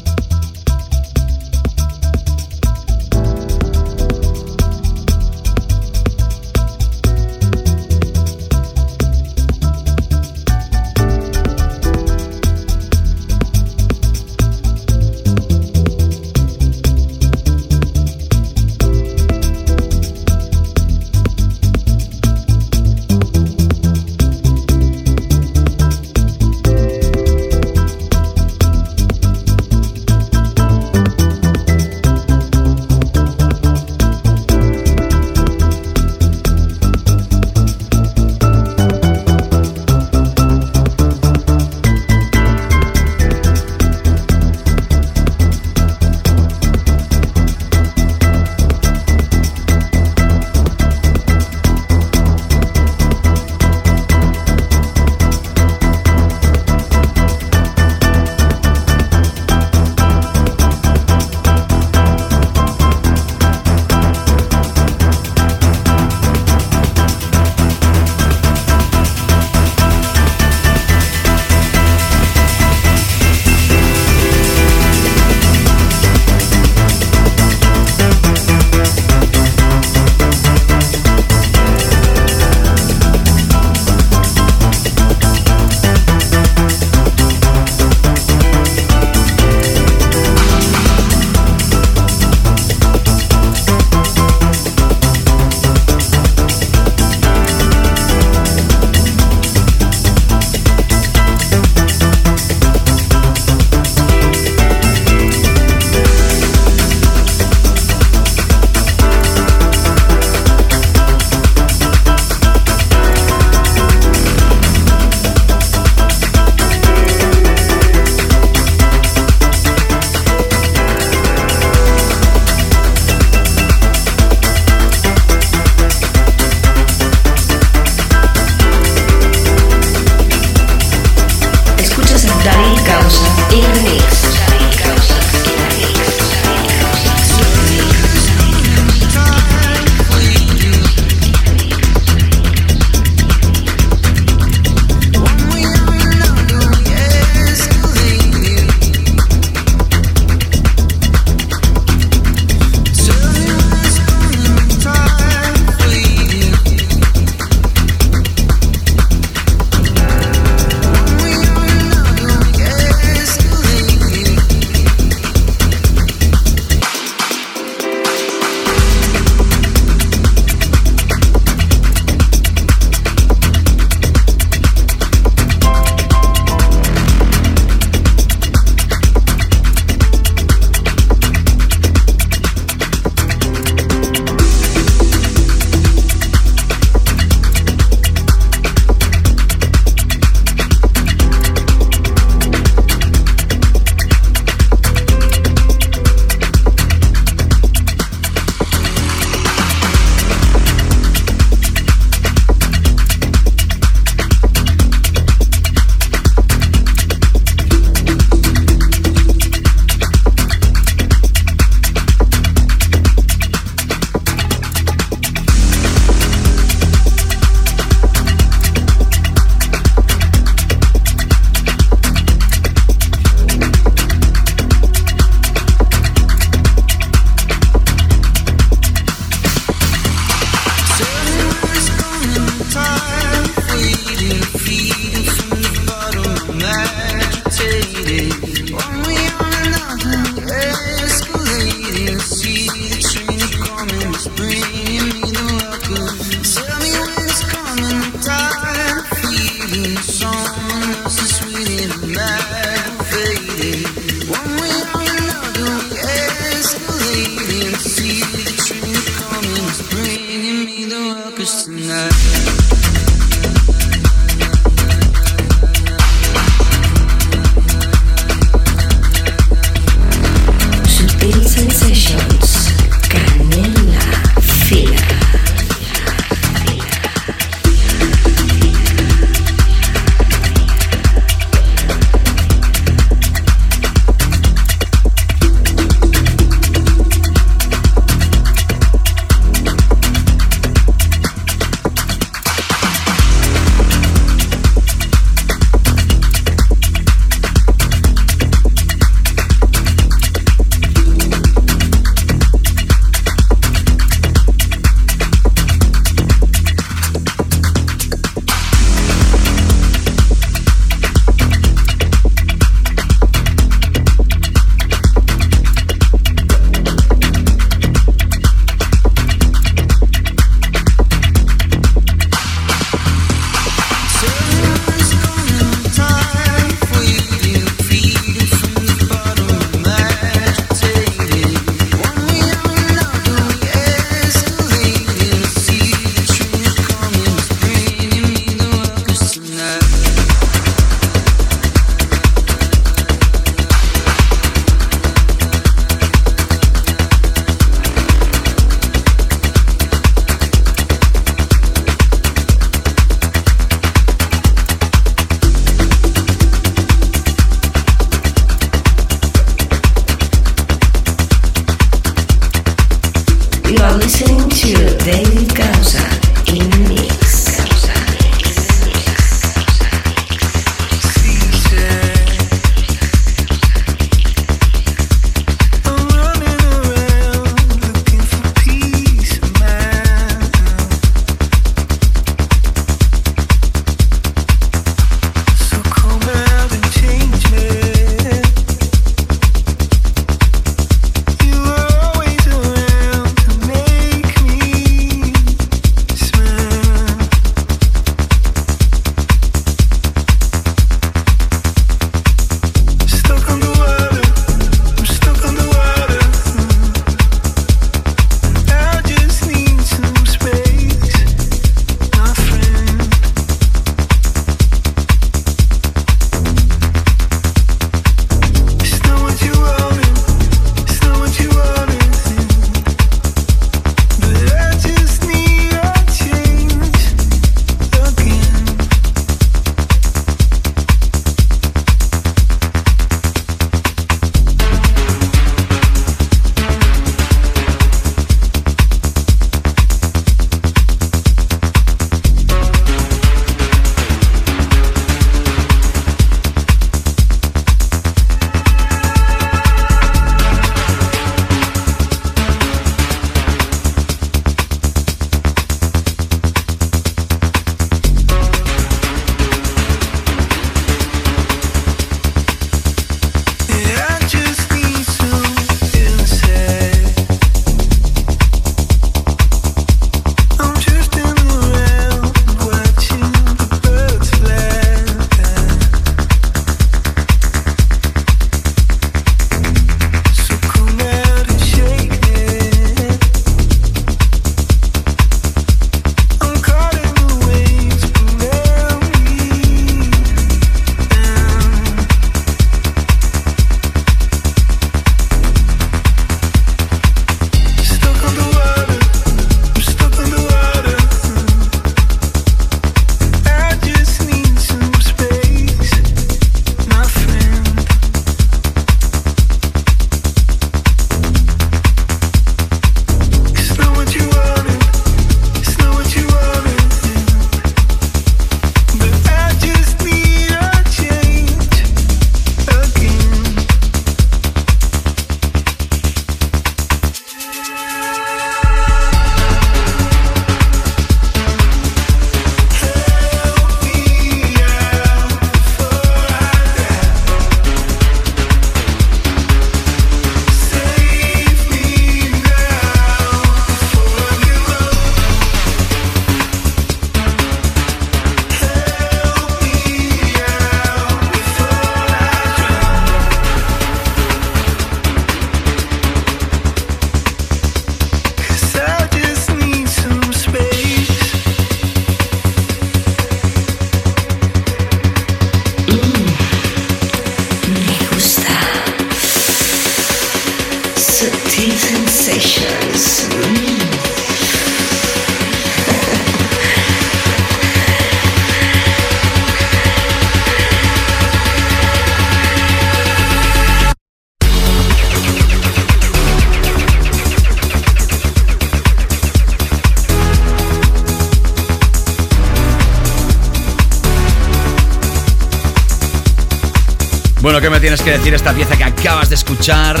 Tienes 597.84 598.00
que 598.00 598.12
decir 598.12 598.32
esta 598.32 598.54
pieza 598.54 598.78
que 598.78 598.84
acabas 598.84 599.28
de 599.28 599.34
escuchar? 599.34 600.00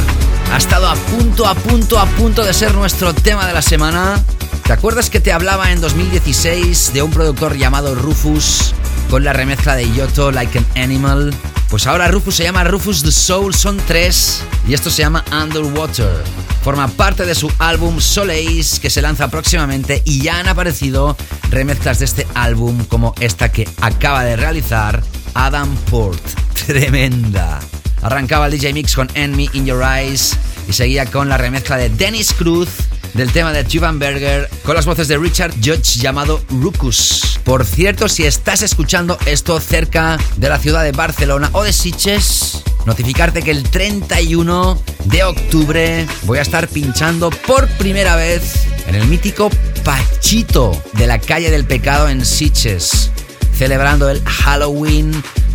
Ha 0.50 0.56
estado 0.56 0.88
a 0.88 0.94
punto, 0.94 1.46
a 1.46 1.54
punto, 1.54 1.98
a 1.98 2.06
punto 2.06 2.42
de 2.42 2.54
ser 2.54 2.72
nuestro 2.72 3.12
tema 3.12 3.46
de 3.46 3.52
la 3.52 3.60
semana. 3.60 4.24
¿Te 4.62 4.72
acuerdas 4.72 5.10
que 5.10 5.20
te 5.20 5.34
hablaba 5.34 5.70
en 5.70 5.82
2016 5.82 6.94
de 6.94 7.02
un 7.02 7.10
productor 7.10 7.58
llamado 7.58 7.94
Rufus 7.94 8.74
con 9.10 9.22
la 9.22 9.34
remezcla 9.34 9.76
de 9.76 9.92
Yoto 9.92 10.32
Like 10.32 10.60
an 10.60 10.66
Animal? 10.76 11.34
Pues 11.68 11.86
ahora 11.86 12.08
Rufus 12.08 12.36
se 12.36 12.44
llama 12.44 12.64
Rufus 12.64 13.02
the 13.02 13.12
Soul, 13.12 13.54
son 13.54 13.76
tres 13.86 14.40
y 14.66 14.72
esto 14.72 14.88
se 14.88 15.02
llama 15.02 15.22
Underwater. 15.30 16.24
Forma 16.62 16.88
parte 16.88 17.26
de 17.26 17.34
su 17.34 17.52
álbum 17.58 18.00
Soleis 18.00 18.80
que 18.80 18.88
se 18.88 19.02
lanza 19.02 19.28
próximamente 19.28 20.00
y 20.06 20.22
ya 20.22 20.38
han 20.38 20.48
aparecido 20.48 21.18
remezclas 21.50 21.98
de 21.98 22.06
este 22.06 22.26
álbum 22.32 22.82
como 22.86 23.14
esta 23.20 23.52
que 23.52 23.68
acaba 23.82 24.24
de 24.24 24.36
realizar 24.36 25.02
Adam 25.34 25.68
Port. 25.90 26.22
Tremenda. 26.66 27.60
Arrancaba 28.04 28.46
el 28.46 28.52
DJ 28.52 28.74
Mix 28.74 28.94
con 28.94 29.08
Enemy 29.14 29.48
in 29.54 29.64
Your 29.64 29.82
Eyes 29.82 30.36
y 30.68 30.74
seguía 30.74 31.06
con 31.06 31.30
la 31.30 31.38
remezcla 31.38 31.78
de 31.78 31.88
Dennis 31.88 32.34
Cruz 32.34 32.68
del 33.14 33.32
tema 33.32 33.50
de 33.52 33.64
Juvan 33.64 33.98
Berger 33.98 34.50
con 34.62 34.74
las 34.74 34.84
voces 34.84 35.08
de 35.08 35.16
Richard 35.16 35.54
Judge 35.54 36.00
llamado 36.00 36.42
Rucus. 36.50 37.40
Por 37.44 37.64
cierto, 37.64 38.06
si 38.10 38.24
estás 38.24 38.60
escuchando 38.60 39.18
esto 39.24 39.58
cerca 39.58 40.18
de 40.36 40.50
la 40.50 40.58
ciudad 40.58 40.84
de 40.84 40.92
Barcelona 40.92 41.48
o 41.52 41.62
de 41.62 41.72
Sitges, 41.72 42.62
notificarte 42.84 43.42
que 43.42 43.52
el 43.52 43.62
31 43.62 44.78
de 45.06 45.24
octubre 45.24 46.06
voy 46.24 46.38
a 46.38 46.42
estar 46.42 46.68
pinchando 46.68 47.30
por 47.30 47.68
primera 47.78 48.16
vez 48.16 48.66
en 48.86 48.96
el 48.96 49.06
mítico 49.06 49.48
Pachito 49.82 50.78
de 50.92 51.06
la 51.06 51.18
calle 51.18 51.50
del 51.50 51.64
Pecado 51.64 52.10
en 52.10 52.22
Sitges, 52.26 53.10
celebrando 53.56 54.10
el 54.10 54.22
Halloween 54.24 55.10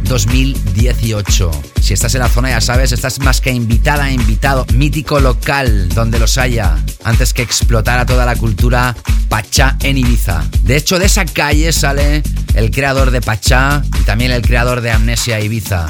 2018. 0.06 1.69
Si 1.90 1.94
estás 1.94 2.14
en 2.14 2.22
la 2.22 2.30
zona, 2.30 2.52
ya 2.52 2.62
sabes, 2.62 2.92
estás 2.92 3.18
más 3.18 3.42
que 3.42 3.50
invitada, 3.50 4.12
invitado. 4.12 4.64
Mítico 4.76 5.20
local 5.20 5.90
donde 5.90 6.20
los 6.20 6.38
haya, 6.38 6.78
antes 7.04 7.34
que 7.34 7.42
explotara 7.42 8.06
toda 8.06 8.28
la 8.28 8.36
cultura 8.36 8.96
Pachá 9.28 9.76
en 9.82 9.98
Ibiza. 9.98 10.44
De 10.62 10.76
hecho, 10.76 11.00
de 11.00 11.08
esa 11.08 11.26
calle 11.26 11.74
sale 11.74 12.22
el 12.54 12.70
creador 12.70 13.10
de 13.10 13.22
Pachá 13.22 13.82
y 14.00 14.04
también 14.04 14.30
el 14.30 14.44
creador 14.44 14.82
de 14.82 14.92
Amnesia 14.92 15.40
Ibiza. 15.40 15.88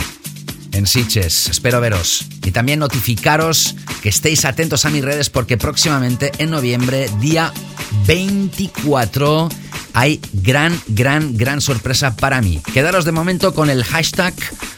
En 0.71 0.87
Sitges, 0.87 1.49
espero 1.49 1.81
veros. 1.81 2.25
Y 2.45 2.51
también 2.51 2.79
notificaros 2.79 3.75
que 4.01 4.07
estéis 4.07 4.45
atentos 4.45 4.85
a 4.85 4.91
mis 4.91 5.03
redes 5.03 5.29
porque 5.29 5.57
próximamente 5.57 6.31
en 6.37 6.51
noviembre, 6.51 7.09
día 7.19 7.51
24, 8.07 9.49
hay 9.93 10.19
gran, 10.33 10.79
gran, 10.87 11.37
gran 11.37 11.61
sorpresa 11.61 12.15
para 12.15 12.41
mí. 12.41 12.61
Quedaros 12.73 13.05
de 13.05 13.11
momento 13.11 13.53
con 13.53 13.69
el 13.69 13.83
hashtag 13.83 14.33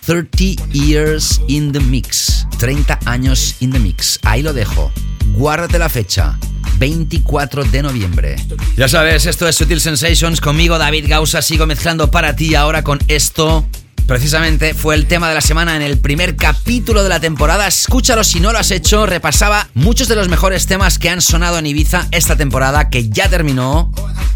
30 0.06 0.64
Years 0.72 1.42
in 1.48 1.72
the 1.72 1.80
Mix. 1.80 2.48
30 2.60 3.00
años 3.06 3.56
in 3.60 3.72
the 3.72 3.80
Mix. 3.80 4.20
Ahí 4.24 4.42
lo 4.42 4.54
dejo. 4.54 4.92
Guárdate 5.34 5.80
la 5.80 5.90
fecha. 5.90 6.38
24 6.78 7.66
de 7.66 7.84
noviembre. 7.84 8.36
Ya 8.76 8.88
sabes, 8.88 9.26
esto 9.26 9.48
es 9.48 9.56
Sutil 9.56 9.80
Sensations. 9.80 10.42
Conmigo, 10.42 10.78
David 10.78 11.06
Gausa. 11.08 11.42
Sigo 11.42 11.66
mezclando 11.66 12.10
para 12.10 12.36
ti 12.36 12.56
ahora 12.56 12.84
con 12.84 13.00
esto. 13.08 13.66
Precisamente 14.08 14.74
fue 14.74 14.96
el 14.96 15.08
tema 15.08 15.30
de 15.30 15.36
la 15.36 15.42
semana 15.42 15.76
en 15.76 15.82
el 15.82 15.98
primer 15.98 16.36
capítulo 16.36 17.04
de 17.04 17.10
la 17.10 17.20
temporada. 17.20 17.68
Escúchalo 17.68 18.24
si 18.24 18.40
no 18.40 18.52
lo 18.52 18.60
has 18.60 18.72
hecho. 18.72 19.06
Repasaba 19.06 19.70
muchos 19.74 20.08
de 20.08 20.16
los 20.16 20.28
mejores 20.28 20.68
temas 20.68 21.00
que 21.00 21.10
han 21.10 21.22
sonado 21.22 21.58
en 21.58 21.66
Ibiza 21.66 22.08
esta 22.12 22.36
temporada 22.36 22.90
que 22.90 23.10
ya 23.10 23.30
terminó. 23.30 23.92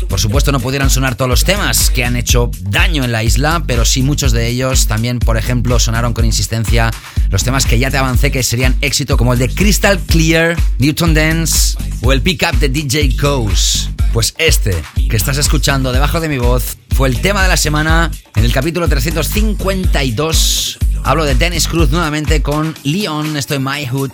Por 0.07 0.19
supuesto 0.19 0.51
no 0.51 0.59
pudieran 0.59 0.89
sonar 0.89 1.15
todos 1.15 1.29
los 1.29 1.43
temas 1.43 1.89
que 1.89 2.05
han 2.05 2.15
hecho 2.15 2.51
daño 2.61 3.03
en 3.03 3.11
la 3.11 3.23
isla, 3.23 3.63
pero 3.67 3.85
sí 3.85 4.01
muchos 4.01 4.31
de 4.31 4.47
ellos 4.47 4.87
también, 4.87 5.19
por 5.19 5.37
ejemplo, 5.37 5.79
sonaron 5.79 6.13
con 6.13 6.25
insistencia 6.25 6.91
los 7.29 7.43
temas 7.43 7.65
que 7.65 7.79
ya 7.79 7.91
te 7.91 7.97
avancé 7.97 8.31
que 8.31 8.43
serían 8.43 8.77
éxito 8.81 9.17
como 9.17 9.33
el 9.33 9.39
de 9.39 9.49
Crystal 9.49 9.99
Clear, 9.99 10.55
Newton 10.79 11.13
Dance 11.13 11.77
o 12.01 12.13
el 12.13 12.21
pickup 12.21 12.53
de 12.59 12.69
DJ 12.69 13.17
Coase. 13.17 13.89
Pues 14.13 14.33
este 14.37 14.75
que 15.09 15.17
estás 15.17 15.37
escuchando 15.37 15.91
debajo 15.91 16.21
de 16.21 16.29
mi 16.29 16.37
voz 16.37 16.77
fue 16.95 17.09
el 17.09 17.19
tema 17.19 17.43
de 17.43 17.49
la 17.49 17.57
semana 17.57 18.09
en 18.35 18.45
el 18.45 18.53
capítulo 18.53 18.87
352. 18.87 20.79
Hablo 21.03 21.25
de 21.25 21.35
Dennis 21.35 21.67
Cruz 21.67 21.89
nuevamente 21.91 22.41
con 22.41 22.73
Leon, 22.83 23.35
estoy 23.35 23.59
My 23.59 23.85
Hood. 23.85 24.11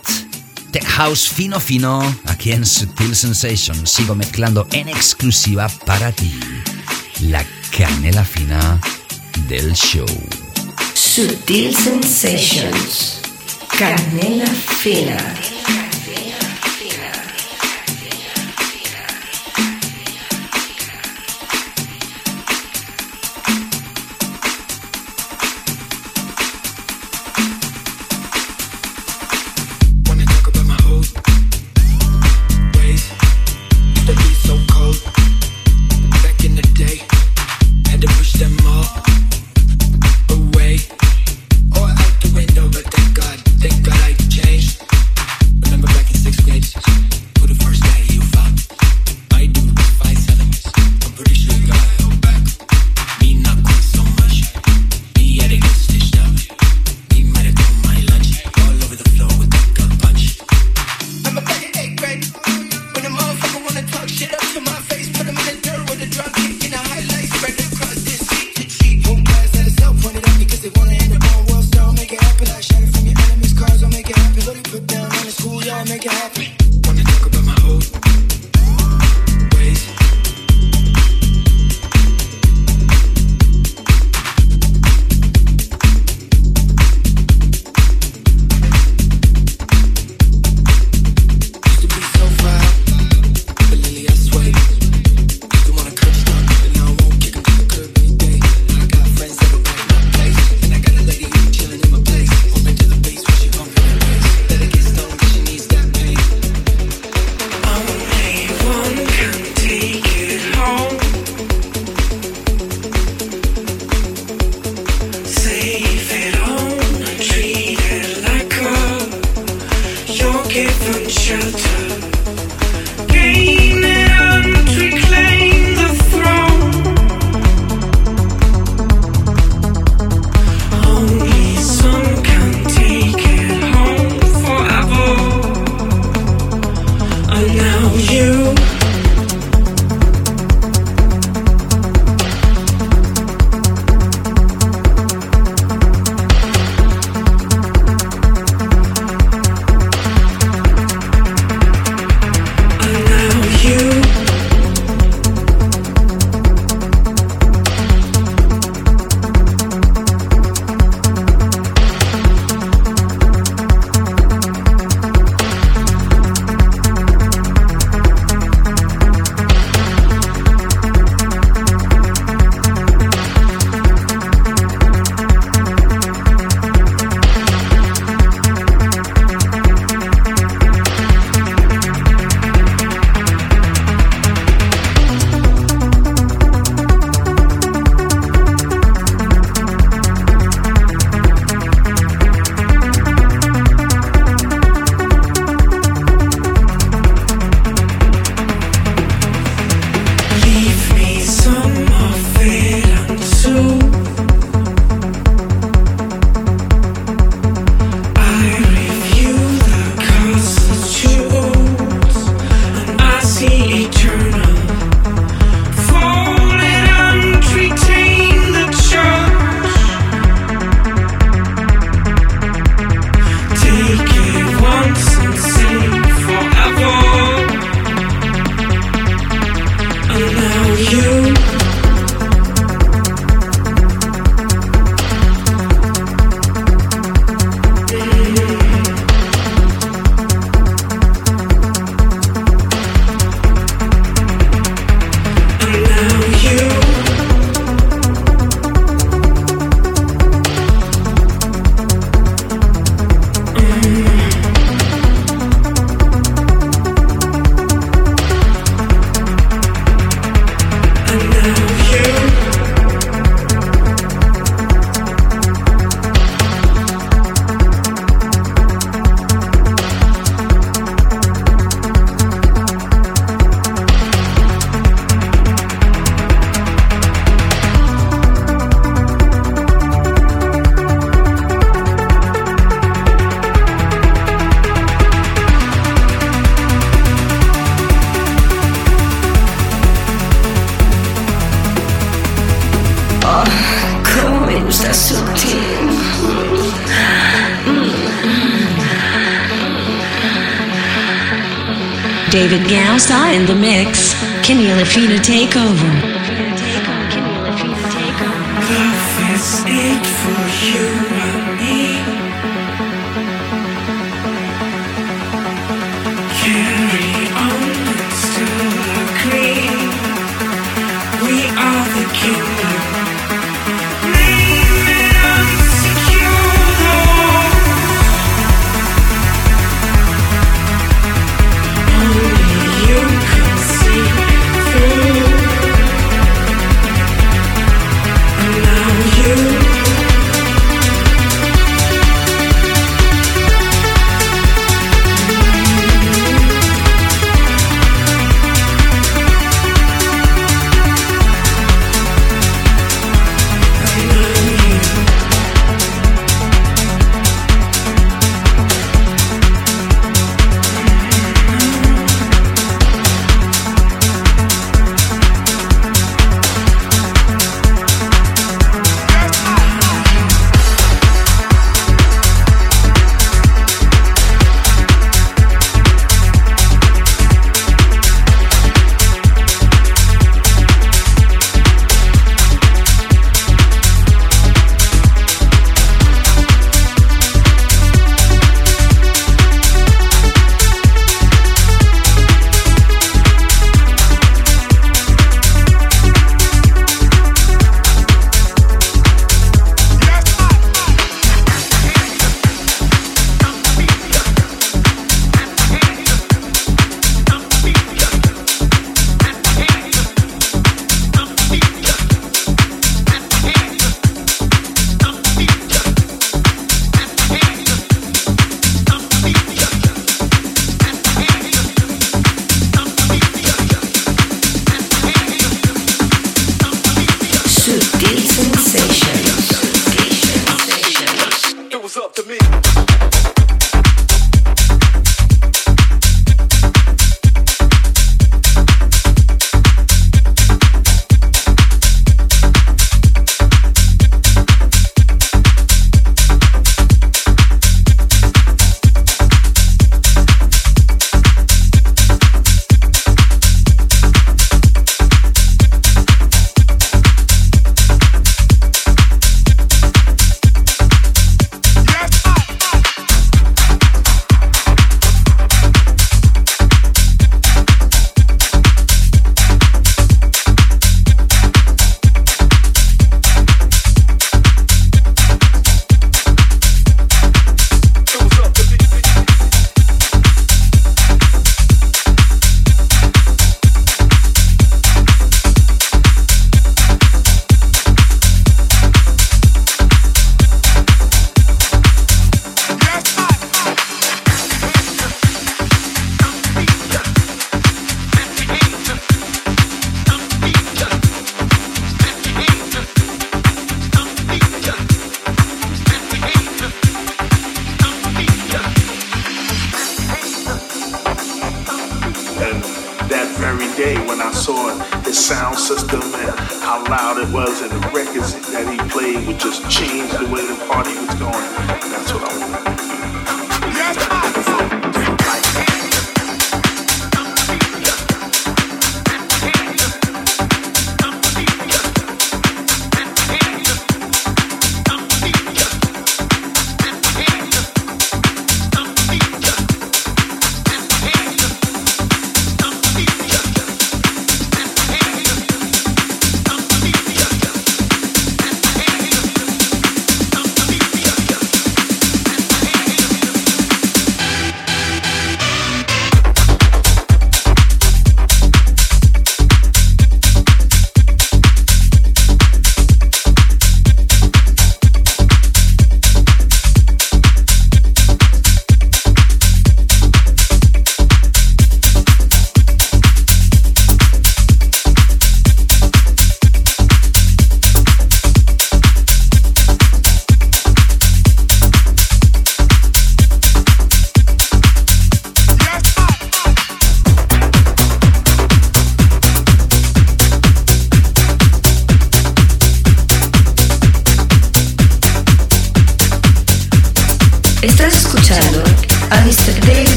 Tech 0.71 0.83
House 0.85 1.29
fino 1.29 1.59
fino, 1.59 2.01
aquí 2.25 2.51
en 2.51 2.65
Sutil 2.65 3.15
Sensation. 3.15 3.85
Sigo 3.85 4.15
mezclando 4.15 4.67
en 4.71 4.89
exclusiva 4.89 5.69
para 5.85 6.11
ti 6.11 6.33
la 7.21 7.45
canela 7.77 8.25
fina 8.25 8.81
del 9.47 9.73
show. 9.73 10.07
Sutil 10.95 11.75
Sensations. 11.75 13.21
Canela 13.77 14.47
fina. 14.47 15.35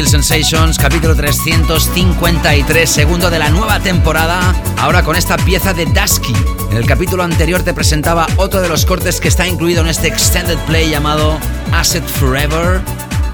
Sutil 0.00 0.22
Sensations, 0.22 0.78
capítulo 0.78 1.14
353, 1.14 2.88
segundo 2.88 3.28
de 3.28 3.38
la 3.38 3.50
nueva 3.50 3.80
temporada, 3.80 4.54
ahora 4.78 5.02
con 5.02 5.14
esta 5.14 5.36
pieza 5.36 5.74
de 5.74 5.84
Dusky. 5.84 6.34
En 6.70 6.78
el 6.78 6.86
capítulo 6.86 7.22
anterior 7.22 7.62
te 7.62 7.74
presentaba 7.74 8.26
otro 8.36 8.62
de 8.62 8.68
los 8.70 8.86
cortes 8.86 9.20
que 9.20 9.28
está 9.28 9.46
incluido 9.46 9.82
en 9.82 9.88
este 9.88 10.08
extended 10.08 10.56
play 10.60 10.88
llamado 10.88 11.38
Asset 11.72 12.06
Forever, 12.06 12.80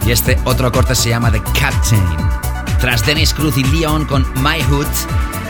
y 0.07 0.11
este 0.11 0.39
otro 0.45 0.73
corte 0.73 0.97
se 0.97 1.11
llama 1.11 1.31
The 1.31 1.41
Captain. 1.59 2.03
Tras 2.81 3.07
Dennis 3.07 3.33
Cruz 3.33 3.57
y 3.59 3.63
Leon 3.63 4.05
con 4.05 4.27
My 4.43 4.61
Hood, 4.69 4.87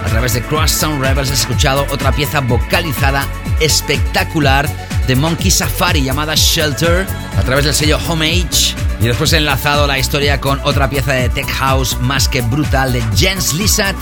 a 0.07 0.09
través 0.09 0.35
de 0.35 0.43
Cross 0.43 0.70
Sound 0.70 1.03
Rebels 1.03 1.31
he 1.31 1.35
escuchado 1.35 1.85
otra 1.91 2.12
pieza 2.12 2.41
vocalizada 2.41 3.27
espectacular 3.59 4.69
de 5.09 5.16
Monkey 5.16 5.51
Safari 5.51 6.03
llamada 6.03 6.35
Shelter 6.37 7.07
a 7.37 7.43
través 7.43 7.65
del 7.65 7.74
sello 7.74 7.99
Homage 8.09 8.74
y 9.01 9.09
después 9.09 9.33
he 9.33 9.39
enlazado 9.39 9.87
la 9.89 9.99
historia 9.99 10.41
con 10.41 10.61
otra 10.62 10.89
pieza 10.89 11.12
de 11.12 11.28
tech 11.28 11.49
house 11.49 12.01
más 12.01 12.28
que 12.28 12.41
brutal 12.41 12.93
de 12.93 13.03
Jens 13.16 13.53
Lissat 13.55 13.97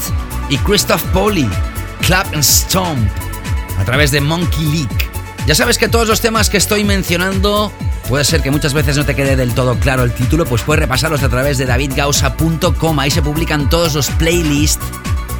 y 0.51 0.59
Christoph 0.59 1.03
Poli, 1.05 1.49
Clap 2.03 2.27
and 2.35 2.45
Stomp 2.45 3.09
a 3.79 3.85
través 3.85 4.11
de 4.11 4.21
Monkey 4.21 4.67
Leak. 4.67 5.11
Ya 5.47 5.55
sabes 5.55 5.79
que 5.79 5.89
todos 5.89 6.07
los 6.07 6.21
temas 6.21 6.51
que 6.51 6.59
estoy 6.59 6.85
mencionando 6.85 7.73
puede 8.11 8.25
ser 8.25 8.43
que 8.43 8.51
muchas 8.51 8.75
veces 8.75 8.99
no 8.99 9.07
te 9.07 9.15
quede 9.17 9.37
del 9.37 9.55
todo 9.55 9.79
claro 9.79 10.03
el 10.05 10.13
título, 10.13 10.45
pues 10.45 10.61
puedes 10.63 10.81
repasarlos 10.81 11.23
a 11.23 11.31
través 11.31 11.57
de 11.57 11.65
davidgausa.com, 11.65 12.99
ahí 12.99 13.11
se 13.11 13.23
publican 13.23 13.71
todos 13.71 13.95
los 13.95 14.11
playlists 14.11 14.85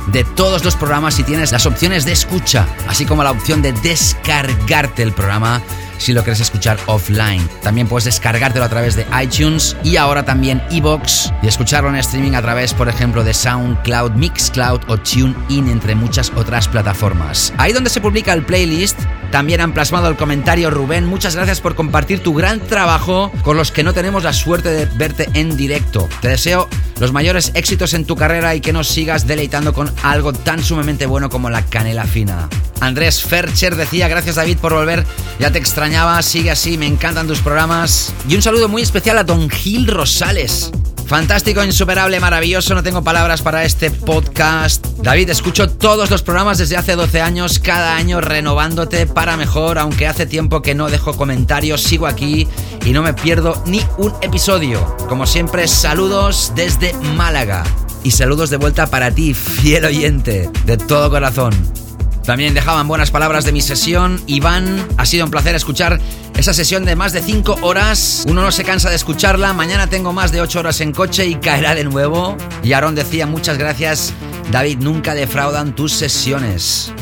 de 0.09 0.25
todos 0.25 0.65
los 0.65 0.77
programas 0.77 1.19
y 1.19 1.25
tienes 1.25 1.53
las 1.53 1.67
opciones 1.67 2.05
de 2.05 2.13
escucha, 2.13 2.67
así 2.89 3.07
como 3.07 3.25
la 3.25 3.31
opción 3.31 3.63
de 3.63 3.73
descargarte 3.73 5.03
el 5.03 5.13
programa 5.13 5.63
si 5.99 6.13
lo 6.13 6.23
quieres 6.23 6.41
escuchar 6.41 6.79
offline. 6.87 7.49
También 7.63 7.89
puedes 7.89 8.05
descargártelo 8.05 8.65
a 8.65 8.69
través 8.69 8.97
de 8.97 9.07
iTunes 9.23 9.77
y 9.83 9.97
ahora 9.97 10.25
también 10.25 10.63
iBox 10.71 11.33
y 11.43 11.47
escucharlo 11.47 11.89
en 11.89 11.97
streaming 11.97 12.33
a 12.33 12.43
través, 12.43 12.75
por 12.75 12.89
ejemplo, 12.89 13.25
de 13.25 13.33
SoundCloud, 13.33 14.13
Mixcloud 14.13 14.81
o 14.89 14.99
TuneIn, 14.99 15.69
entre 15.69 15.95
muchas 15.95 16.31
otras 16.37 16.69
plataformas. 16.69 17.53
Ahí 17.59 17.73
donde 17.73 17.91
se 17.91 18.01
publica 18.01 18.33
el 18.33 18.45
playlist, 18.45 18.99
También 19.35 19.61
han 19.61 19.75
plasmado 19.75 20.09
el 20.09 20.15
comentario 20.15 20.71
Rubén. 20.71 21.07
Muchas 21.07 21.35
gracias 21.35 21.61
por 21.61 21.75
compartir 21.75 22.21
tu 22.21 22.35
gran 22.35 22.61
trabajo 22.61 23.33
con 23.43 23.57
los 23.57 23.73
que 23.73 23.83
no 23.83 23.93
tenemos 23.93 24.23
la 24.23 24.33
suerte 24.33 24.69
de 24.69 24.87
verte 24.87 25.29
en 25.35 25.57
directo. 25.57 26.09
Te 26.21 26.29
deseo 26.29 26.69
los 27.01 27.13
mayores 27.13 27.51
éxitos 27.55 27.95
en 27.95 28.05
tu 28.05 28.15
carrera 28.15 28.55
y 28.55 28.61
que 28.61 28.73
nos 28.73 28.87
sigas 28.87 29.27
deleitando 29.27 29.73
con 29.73 29.93
algo 30.05 30.33
tan 30.33 30.63
sumamente 30.63 31.07
bueno 31.07 31.31
como 31.31 31.51
la 31.51 31.63
canela 31.63 32.05
fina. 32.05 32.49
Andrés 32.79 33.25
Fercher 33.25 33.75
decía, 33.75 34.07
gracias 34.07 34.37
David 34.37 34.59
por 34.59 34.73
volver, 34.73 35.05
ya 35.41 35.51
te 35.51 35.59
extrañaba, 35.59 36.23
sigue 36.23 36.53
así, 36.53 36.79
me 36.79 36.87
encantan 36.87 37.27
tus 37.27 37.41
programas. 37.41 38.15
Y 38.29 38.37
un 38.37 38.43
saludo 38.43 38.69
muy 38.69 38.83
especial 38.83 39.19
a 39.19 39.25
Don 39.25 39.51
Gil 39.51 39.89
Rosales. 39.89 40.71
Fantástico, 41.07 41.63
insuperable, 41.63 42.19
maravilloso, 42.19 42.75
no 42.75 42.83
tengo 42.83 43.05
palabras 43.05 43.43
para 43.43 43.65
este 43.65 43.91
podcast. 43.91 44.85
David, 45.03 45.29
escucho 45.31 45.69
todos 45.69 46.11
los 46.11 46.23
programas 46.23 46.59
desde 46.59 46.77
hace 46.77 46.97
12 46.97 47.21
años, 47.21 47.59
cada 47.59 47.97
año 47.97 48.21
renovándote 48.21 49.07
para 49.07 49.37
mejor, 49.37 49.79
aunque 49.79 50.07
hace 50.07 50.27
tiempo 50.27 50.63
que 50.63 50.75
no 50.75 50.89
dejo 50.89 51.15
comentarios, 51.15 51.83
sigo 51.83 52.07
aquí 52.07 52.49
y 52.85 52.93
no 52.93 53.03
me 53.03 53.13
pierdo 53.13 53.63
ni 53.67 53.83
un 53.99 54.15
episodio. 54.23 54.97
Como 55.09 55.27
siempre, 55.27 55.69
saludos 55.69 56.53
desde 56.55 56.95
Málaga. 56.95 57.65
Y 58.03 58.11
saludos 58.11 58.51
de 58.51 58.57
vuelta 58.57 58.87
para 58.87 59.11
ti, 59.11 59.35
fiel 59.35 59.85
oyente, 59.85 60.51
de 60.65 60.77
todo 60.77 61.11
corazón. 61.11 61.84
También 62.25 62.55
dejaban 62.55 62.89
buenas 62.89 63.11
palabras 63.11 63.45
de 63.45 63.53
mi 63.53 63.61
sesión. 63.61 64.23
Iván, 64.27 64.87
ha 64.97 65.05
sido 65.05 65.27
un 65.27 65.31
placer 65.31 65.55
escuchar 65.55 66.01
esa 66.37 66.55
sesión 66.55 66.85
de 66.85 66.97
más 66.97 67.13
de 67.13 67.21
5 67.21 67.59
horas. 67.61 68.25
Uno 68.27 68.43
no 68.43 68.51
se 68.51 68.65
cansa 68.65 68.89
de 68.89 68.97
escucharla. 68.97 69.53
Mañana 69.53 69.89
tengo 69.89 70.13
más 70.13 70.33
de 70.33 70.41
8 70.41 70.61
horas 70.61 70.81
en 70.81 70.93
coche 70.93 71.27
y 71.27 71.35
caerá 71.35 71.75
de 71.75 71.85
nuevo. 71.85 72.37
Y 72.63 72.73
Aaron 72.73 72.95
decía 72.95 73.27
muchas 73.27 73.59
gracias. 73.59 74.15
David, 74.51 74.79
nunca 74.79 75.15
defraudan 75.15 75.75
tus 75.75 75.93
sesiones. 75.93 76.93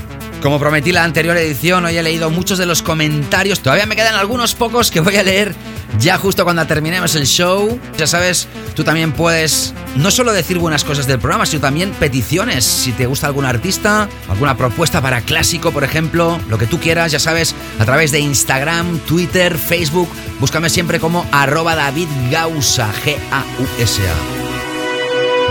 Como 0.42 0.58
prometí 0.58 0.90
la 0.90 1.04
anterior 1.04 1.36
edición, 1.36 1.84
hoy 1.84 1.96
he 1.96 2.02
leído 2.02 2.28
muchos 2.28 2.58
de 2.58 2.66
los 2.66 2.82
comentarios. 2.82 3.60
Todavía 3.60 3.86
me 3.86 3.94
quedan 3.94 4.16
algunos 4.16 4.56
pocos 4.56 4.90
que 4.90 4.98
voy 4.98 5.16
a 5.16 5.22
leer 5.22 5.54
ya 6.00 6.18
justo 6.18 6.42
cuando 6.42 6.66
terminemos 6.66 7.14
el 7.14 7.26
show. 7.26 7.78
Ya 7.96 8.08
sabes, 8.08 8.48
tú 8.74 8.82
también 8.82 9.12
puedes 9.12 9.72
no 9.94 10.10
solo 10.10 10.32
decir 10.32 10.58
buenas 10.58 10.82
cosas 10.82 11.06
del 11.06 11.20
programa, 11.20 11.46
sino 11.46 11.60
también 11.60 11.92
peticiones. 11.92 12.64
Si 12.64 12.90
te 12.90 13.06
gusta 13.06 13.28
algún 13.28 13.44
artista, 13.44 14.08
alguna 14.28 14.56
propuesta 14.56 15.00
para 15.00 15.20
clásico, 15.20 15.70
por 15.70 15.84
ejemplo, 15.84 16.40
lo 16.48 16.58
que 16.58 16.66
tú 16.66 16.80
quieras, 16.80 17.12
ya 17.12 17.20
sabes, 17.20 17.54
a 17.78 17.84
través 17.84 18.10
de 18.10 18.18
Instagram, 18.18 18.98
Twitter, 19.06 19.56
Facebook. 19.56 20.08
Búscame 20.40 20.70
siempre 20.70 20.98
como 20.98 21.24
arroba 21.30 21.76
David 21.76 22.08
Gausa, 22.32 22.92
G-A-U-S-A. 23.04 24.14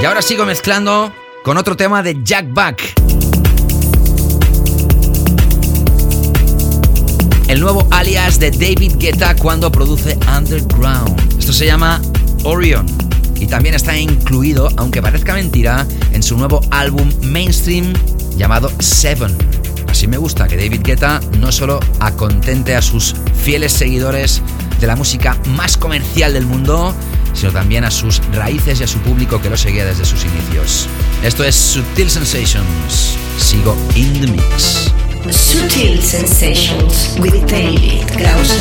Y 0.02 0.06
ahora 0.06 0.22
sigo 0.22 0.46
mezclando 0.46 1.14
con 1.46 1.56
otro 1.56 1.78
tema 1.78 2.04
de 2.04 2.18
Jack 2.22 2.48
Back. 2.50 3.31
El 7.52 7.60
nuevo 7.60 7.86
alias 7.92 8.40
de 8.40 8.50
David 8.50 8.94
Guetta 8.98 9.36
cuando 9.36 9.70
produce 9.70 10.18
Underground. 10.38 11.38
Esto 11.38 11.52
se 11.52 11.66
llama 11.66 12.02
Orion 12.46 12.86
y 13.36 13.46
también 13.46 13.76
está 13.76 13.98
incluido, 13.98 14.70
aunque 14.78 15.02
parezca 15.02 15.34
mentira, 15.34 15.86
en 16.14 16.24
su 16.24 16.38
nuevo 16.38 16.62
álbum 16.72 17.12
mainstream 17.24 17.92
llamado 18.38 18.72
Seven. 18.80 19.36
Así 19.90 20.08
me 20.08 20.18
gusta 20.18 20.48
que 20.48 20.56
David 20.56 20.80
Guetta 20.82 21.20
no 21.40 21.52
solo 21.52 21.82
acontente 22.00 22.74
a 22.74 22.82
sus 22.82 23.16
fieles 23.44 23.74
seguidores 23.74 24.42
de 24.80 24.88
la 24.88 24.96
música 24.96 25.38
más 25.48 25.76
comercial 25.76 26.32
del 26.32 26.46
mundo, 26.46 26.96
sino 27.34 27.52
también 27.52 27.84
a 27.84 27.92
sus 27.92 28.22
raíces 28.34 28.80
y 28.80 28.84
a 28.84 28.88
su 28.88 29.00
público 29.00 29.42
que 29.42 29.50
lo 29.50 29.58
seguía 29.58 29.86
desde 29.86 30.06
sus 30.06 30.24
inicios. 30.26 30.88
Esto 31.24 31.44
es 31.44 31.56
Subtil 31.56 32.10
Sensations. 32.10 33.18
Sigo 33.38 33.76
in 33.96 34.22
the 34.22 34.28
mix. 34.28 34.92
Sutil 35.30 36.02
Sensations 36.02 37.16
with 37.20 37.46
David 37.48 38.06
Gausa. 38.18 38.56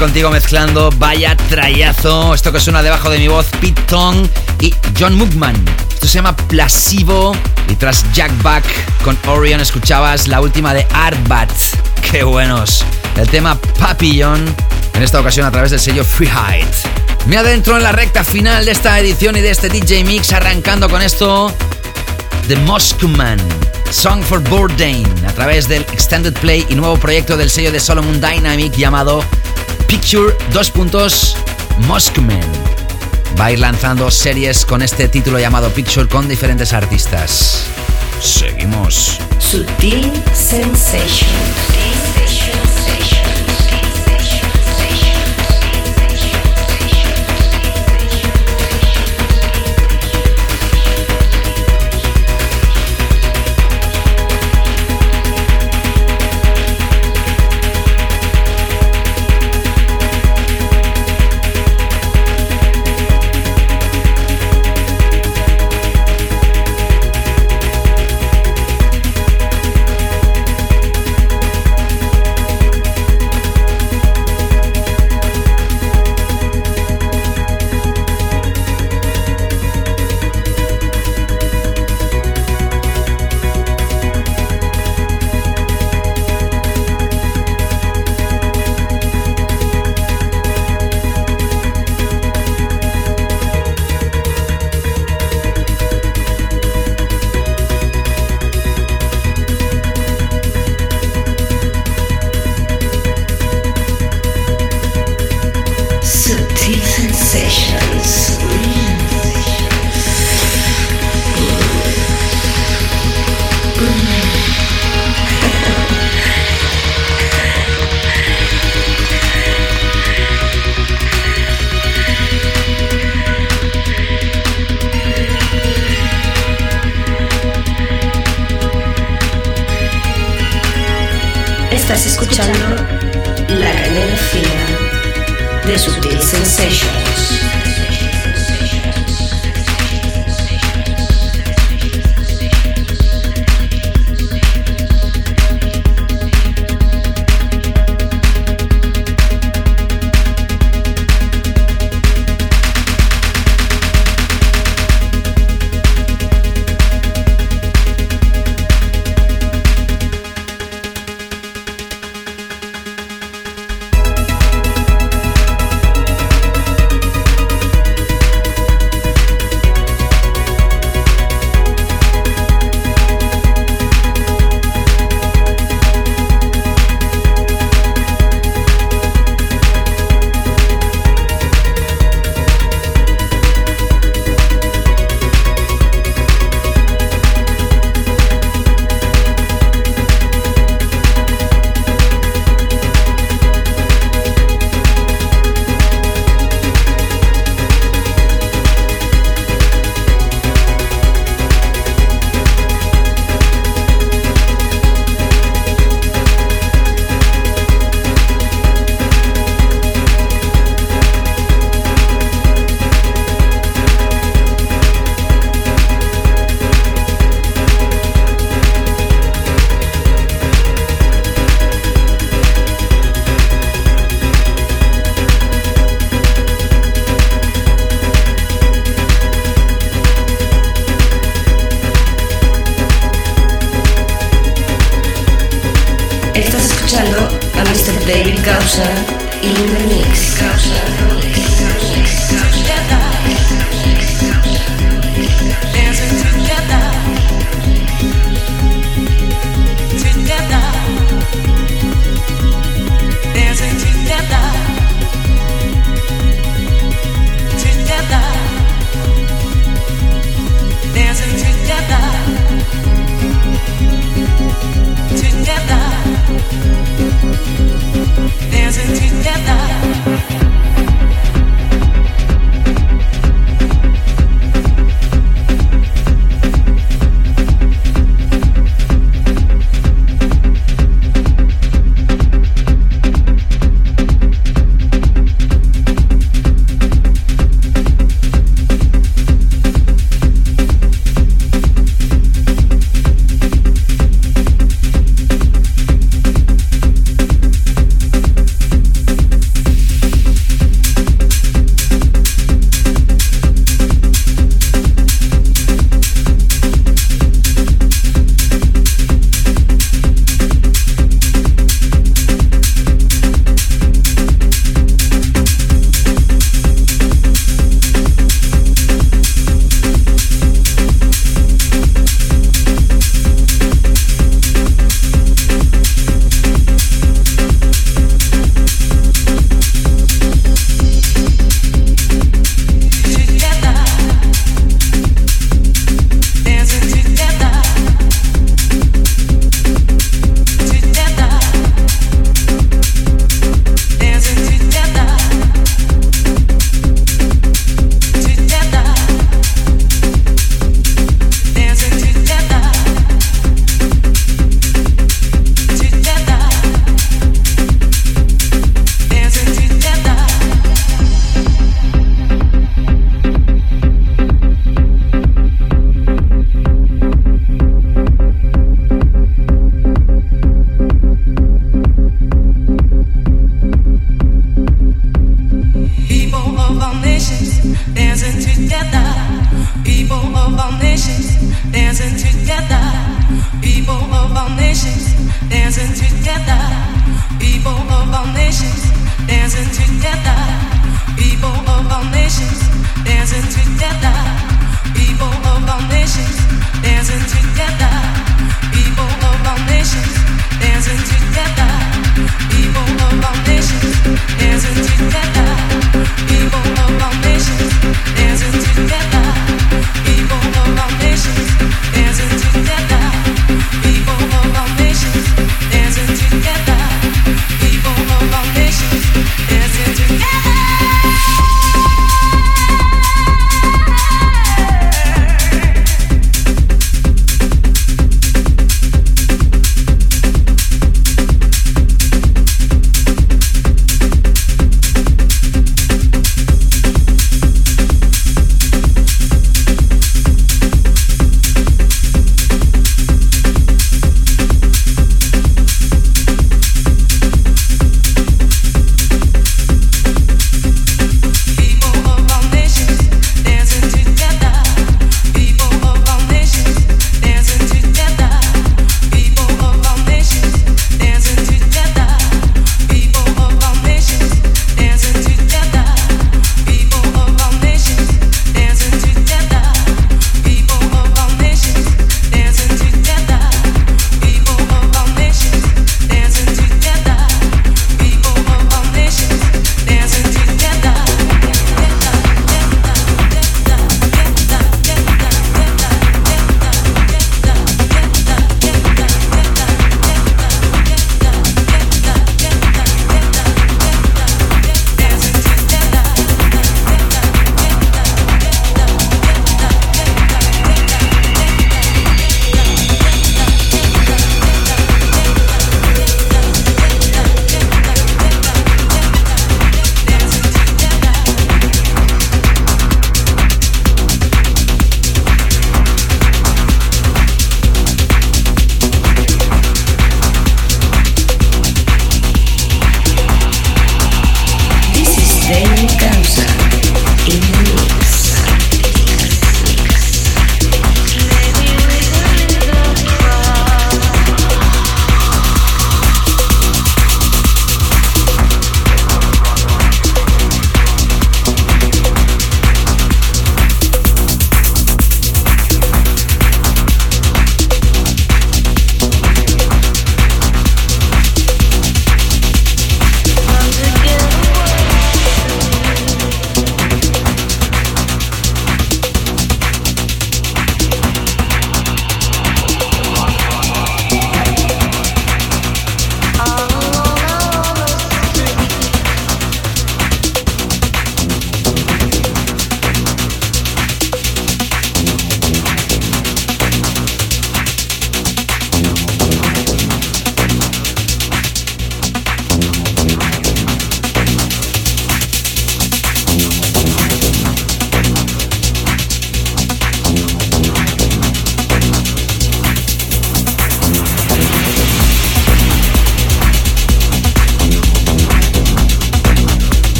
Contigo 0.00 0.30
mezclando. 0.30 0.90
Vaya 0.96 1.36
trayazo. 1.36 2.34
Esto 2.34 2.50
que 2.50 2.58
suena 2.58 2.82
debajo 2.82 3.10
de 3.10 3.18
mi 3.18 3.28
voz, 3.28 3.46
Pete 3.60 3.82
Tong 3.82 4.26
y 4.58 4.74
John 4.98 5.14
Mugman. 5.14 5.54
Esto 5.92 6.06
se 6.06 6.14
llama 6.14 6.34
Plasivo. 6.34 7.36
Y 7.68 7.74
tras 7.74 8.10
Jack 8.14 8.32
Back 8.42 8.64
con 9.04 9.18
Orion 9.26 9.60
escuchabas 9.60 10.26
la 10.26 10.40
última 10.40 10.72
de 10.72 10.86
Artbat. 10.94 11.52
Qué 12.10 12.24
buenos. 12.24 12.82
El 13.16 13.28
tema 13.28 13.60
Papillon. 13.78 14.42
En 14.94 15.02
esta 15.02 15.20
ocasión 15.20 15.44
a 15.46 15.50
través 15.50 15.70
del 15.70 15.80
sello 15.80 16.02
Freehide. 16.02 16.66
Me 17.26 17.36
adentro 17.36 17.76
en 17.76 17.82
la 17.82 17.92
recta 17.92 18.24
final 18.24 18.64
de 18.64 18.72
esta 18.72 18.98
edición 18.98 19.36
y 19.36 19.40
de 19.42 19.50
este 19.50 19.68
DJ 19.68 20.04
Mix 20.04 20.32
arrancando 20.32 20.88
con 20.88 21.02
esto. 21.02 21.54
The 22.48 22.56
Moscow 22.56 23.10
Song 23.90 24.22
for 24.22 24.40
Bourdain, 24.48 25.06
a 25.26 25.32
través 25.32 25.68
del 25.68 25.82
Extended 25.92 26.32
Play 26.34 26.64
y 26.68 26.74
nuevo 26.74 26.96
proyecto 26.96 27.36
del 27.36 27.50
sello 27.50 27.70
de 27.70 27.80
Solomon 27.80 28.20
Dynamic 28.20 28.72
llamado 28.74 29.22
Picture 29.90 30.32
2. 30.52 31.36
Moscow 31.88 32.24
Va 33.36 33.46
a 33.46 33.50
ir 33.50 33.58
lanzando 33.58 34.08
series 34.08 34.64
con 34.64 34.82
este 34.82 35.08
título 35.08 35.40
llamado 35.40 35.68
Picture 35.70 36.06
con 36.08 36.28
diferentes 36.28 36.72
artistas. 36.72 37.64
Seguimos. 38.20 39.18
Sutil 39.40 40.12
Sensations. 40.32 41.69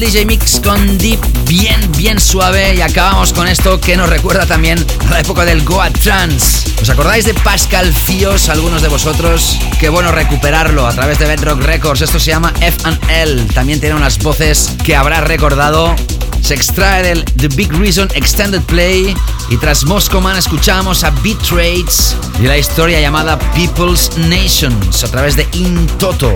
El 0.00 0.12
DJ 0.12 0.24
Mix 0.24 0.60
con 0.60 0.98
Deep 0.98 1.20
bien, 1.46 1.80
bien 1.96 2.18
suave 2.18 2.74
y 2.74 2.80
acabamos 2.80 3.32
con 3.32 3.46
esto 3.46 3.80
que 3.80 3.96
nos 3.96 4.08
recuerda 4.08 4.46
también 4.46 4.84
a 5.08 5.10
la 5.10 5.20
época 5.20 5.44
del 5.44 5.62
Goa 5.62 5.90
Trance. 5.90 6.70
¿Os 6.80 6.88
acordáis 6.88 7.24
de 7.26 7.34
Pascal 7.34 7.92
Fios, 7.92 8.48
algunos 8.48 8.82
de 8.82 8.88
vosotros? 8.88 9.58
Qué 9.78 9.88
bueno 9.88 10.10
recuperarlo 10.12 10.86
a 10.86 10.92
través 10.94 11.18
de 11.18 11.26
Bedrock 11.26 11.60
Records. 11.62 12.00
Esto 12.00 12.18
se 12.18 12.30
llama 12.30 12.52
F&L. 12.60 13.44
También 13.52 13.80
tiene 13.80 13.94
unas 13.94 14.18
voces 14.18 14.70
que 14.84 14.96
habrás 14.96 15.24
recordado 15.24 15.94
se 16.40 16.54
extrae 16.54 17.02
del 17.02 17.24
The 17.36 17.48
Big 17.48 17.70
Reason 17.72 18.08
Extended 18.14 18.62
Play 18.62 19.14
y 19.50 19.56
tras 19.58 19.84
Moscow 19.84 20.26
escuchamos 20.30 21.04
a 21.04 21.10
Beat 21.22 21.38
Trades 21.42 22.16
y 22.40 22.44
la 22.44 22.56
historia 22.56 23.00
llamada 23.00 23.38
People's 23.54 24.10
Nations 24.16 25.04
a 25.04 25.08
través 25.08 25.36
de 25.36 25.46
In 25.52 25.86
Toto. 25.98 26.32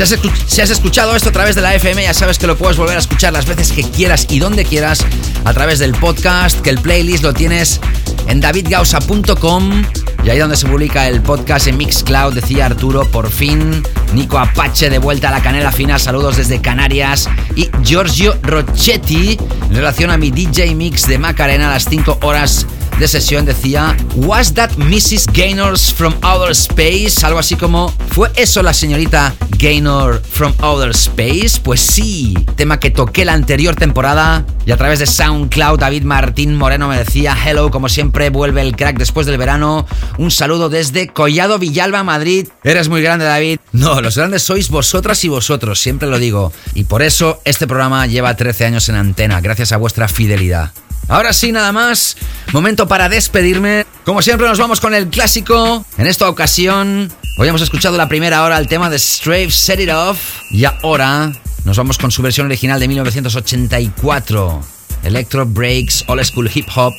Si 0.00 0.14
has, 0.14 0.20
si 0.46 0.60
has, 0.62 0.70
escuchado 0.70 1.14
esto 1.14 1.28
a 1.28 1.32
través 1.32 1.54
de 1.56 1.60
la 1.60 1.74
FM, 1.74 2.02
ya 2.02 2.14
sabes 2.14 2.38
que 2.38 2.46
lo 2.46 2.56
puedes 2.56 2.78
volver 2.78 2.96
a 2.96 3.00
escuchar 3.00 3.34
las 3.34 3.44
veces 3.44 3.70
que 3.70 3.82
quieras 3.82 4.26
y 4.30 4.38
donde 4.38 4.64
quieras 4.64 5.04
a 5.44 5.52
través 5.52 5.78
del 5.78 5.92
podcast, 5.92 6.58
que 6.62 6.70
el 6.70 6.78
playlist 6.78 7.22
lo 7.22 7.34
tienes 7.34 7.82
en 8.26 8.40
davidgausa.com 8.40 9.84
y 10.24 10.30
ahí 10.30 10.38
donde 10.38 10.56
se 10.56 10.66
publica 10.66 11.06
el 11.06 11.20
podcast 11.20 11.66
en 11.66 11.76
Mixcloud, 11.76 12.32
decía 12.32 12.64
Arturo, 12.64 13.04
por 13.10 13.30
fin, 13.30 13.82
Nico 14.14 14.38
Apache 14.38 14.88
de 14.88 14.96
vuelta 14.96 15.28
a 15.28 15.32
la 15.32 15.42
canela 15.42 15.70
fina, 15.70 15.98
saludos 15.98 16.38
desde 16.38 16.62
Canarias 16.62 17.28
y 17.54 17.68
Giorgio 17.82 18.38
Rochetti 18.42 19.36
en 19.68 19.74
relación 19.74 20.10
a 20.10 20.16
mi 20.16 20.30
DJ 20.30 20.74
Mix 20.76 21.08
de 21.08 21.18
Macarena 21.18 21.68
a 21.68 21.74
las 21.74 21.84
5 21.84 22.20
horas 22.22 22.66
de 22.98 23.06
sesión 23.06 23.44
decía 23.44 23.94
Was 24.14 24.54
that 24.54 24.70
Mrs. 24.78 25.26
Gaynors 25.32 25.92
from 25.92 26.14
Outer 26.22 26.52
Space? 26.52 27.14
Algo 27.22 27.38
así 27.38 27.56
como 27.56 27.92
¿Fue 28.10 28.30
eso 28.36 28.62
la 28.62 28.72
señorita 28.74 29.34
Gaynor 29.60 30.22
from 30.22 30.54
Outer 30.60 30.90
Space? 30.92 31.60
Pues 31.62 31.80
sí, 31.80 32.34
tema 32.56 32.80
que 32.80 32.90
toqué 32.90 33.26
la 33.26 33.34
anterior 33.34 33.76
temporada 33.76 34.46
y 34.64 34.70
a 34.70 34.76
través 34.78 35.00
de 35.00 35.06
SoundCloud 35.06 35.78
David 35.78 36.04
Martín 36.04 36.56
Moreno 36.56 36.88
me 36.88 36.96
decía 36.96 37.36
Hello, 37.44 37.70
como 37.70 37.90
siempre 37.90 38.30
vuelve 38.30 38.62
el 38.62 38.74
crack 38.74 38.96
después 38.96 39.26
del 39.26 39.36
verano. 39.36 39.86
Un 40.16 40.30
saludo 40.30 40.70
desde 40.70 41.08
Collado 41.08 41.58
Villalba, 41.58 42.02
Madrid. 42.04 42.48
Eres 42.64 42.88
muy 42.88 43.02
grande 43.02 43.26
David. 43.26 43.58
No, 43.72 44.00
los 44.00 44.16
grandes 44.16 44.42
sois 44.42 44.70
vosotras 44.70 45.22
y 45.24 45.28
vosotros, 45.28 45.78
siempre 45.78 46.08
lo 46.08 46.18
digo. 46.18 46.52
Y 46.74 46.84
por 46.84 47.02
eso 47.02 47.42
este 47.44 47.66
programa 47.66 48.06
lleva 48.06 48.34
13 48.36 48.64
años 48.64 48.88
en 48.88 48.94
antena, 48.94 49.42
gracias 49.42 49.72
a 49.72 49.76
vuestra 49.76 50.08
fidelidad. 50.08 50.72
Ahora 51.10 51.32
sí, 51.32 51.50
nada 51.50 51.72
más. 51.72 52.16
Momento 52.52 52.86
para 52.86 53.08
despedirme. 53.08 53.84
Como 54.04 54.22
siempre, 54.22 54.46
nos 54.46 54.60
vamos 54.60 54.80
con 54.80 54.94
el 54.94 55.08
clásico. 55.08 55.84
En 55.98 56.06
esta 56.06 56.28
ocasión, 56.28 57.12
hoy 57.36 57.48
hemos 57.48 57.62
escuchado 57.62 57.96
la 57.96 58.08
primera 58.08 58.44
hora 58.44 58.56
el 58.58 58.68
tema 58.68 58.88
de 58.88 58.96
Strafe 58.96 59.50
Set 59.50 59.80
It 59.80 59.90
Off. 59.90 60.40
Y 60.52 60.64
ahora 60.64 61.32
nos 61.64 61.76
vamos 61.76 61.98
con 61.98 62.12
su 62.12 62.22
versión 62.22 62.46
original 62.46 62.78
de 62.78 62.86
1984. 62.86 64.60
Electro 65.02 65.46
Breaks, 65.46 66.04
Old 66.06 66.22
School 66.22 66.48
Hip 66.54 66.68
Hop. 66.76 66.94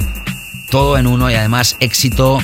Todo 0.69 0.97
en 0.97 1.07
uno 1.07 1.31
y 1.31 1.35
además 1.35 1.77
éxito 1.79 2.39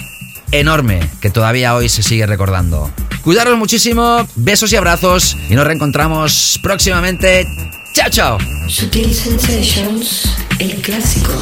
enorme 0.51 1.01
que 1.19 1.29
todavía 1.29 1.75
hoy 1.75 1.89
se 1.89 2.01
sigue 2.01 2.25
recordando. 2.25 2.89
Cuidaros 3.23 3.57
muchísimo, 3.57 4.25
besos 4.35 4.71
y 4.71 4.77
abrazos 4.77 5.35
y 5.49 5.55
nos 5.55 5.67
reencontramos 5.67 6.61
próximamente. 6.63 7.45
Chao, 7.97 8.09
chao. 8.11 8.37
Sutil 8.67 9.11
Sensations, 9.11 10.29
el 10.59 10.79
clásico. 10.83 11.33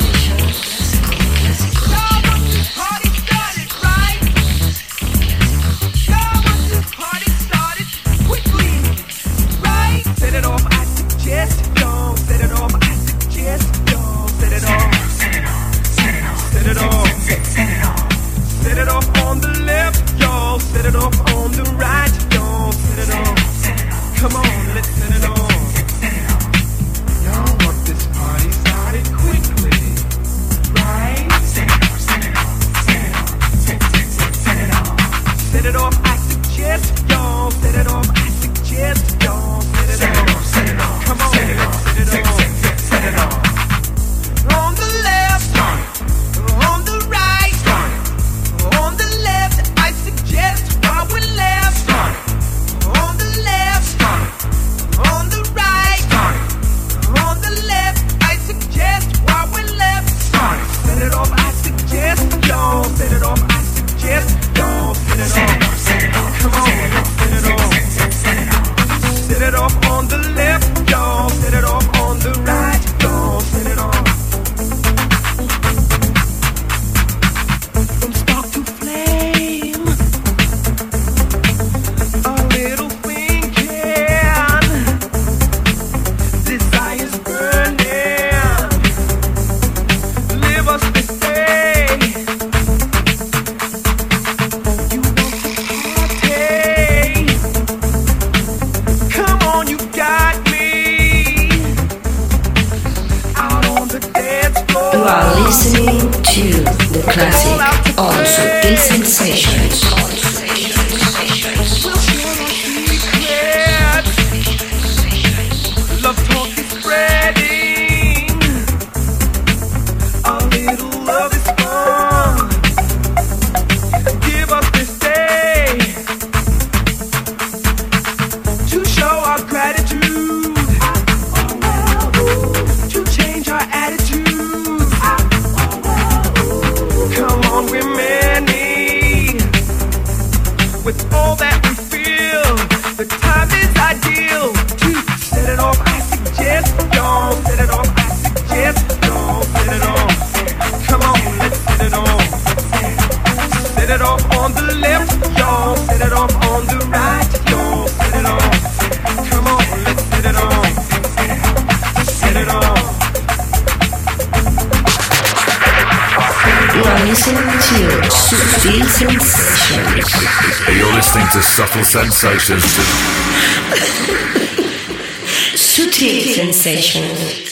Sutil 175.55 176.35
Sensations. 176.35 177.44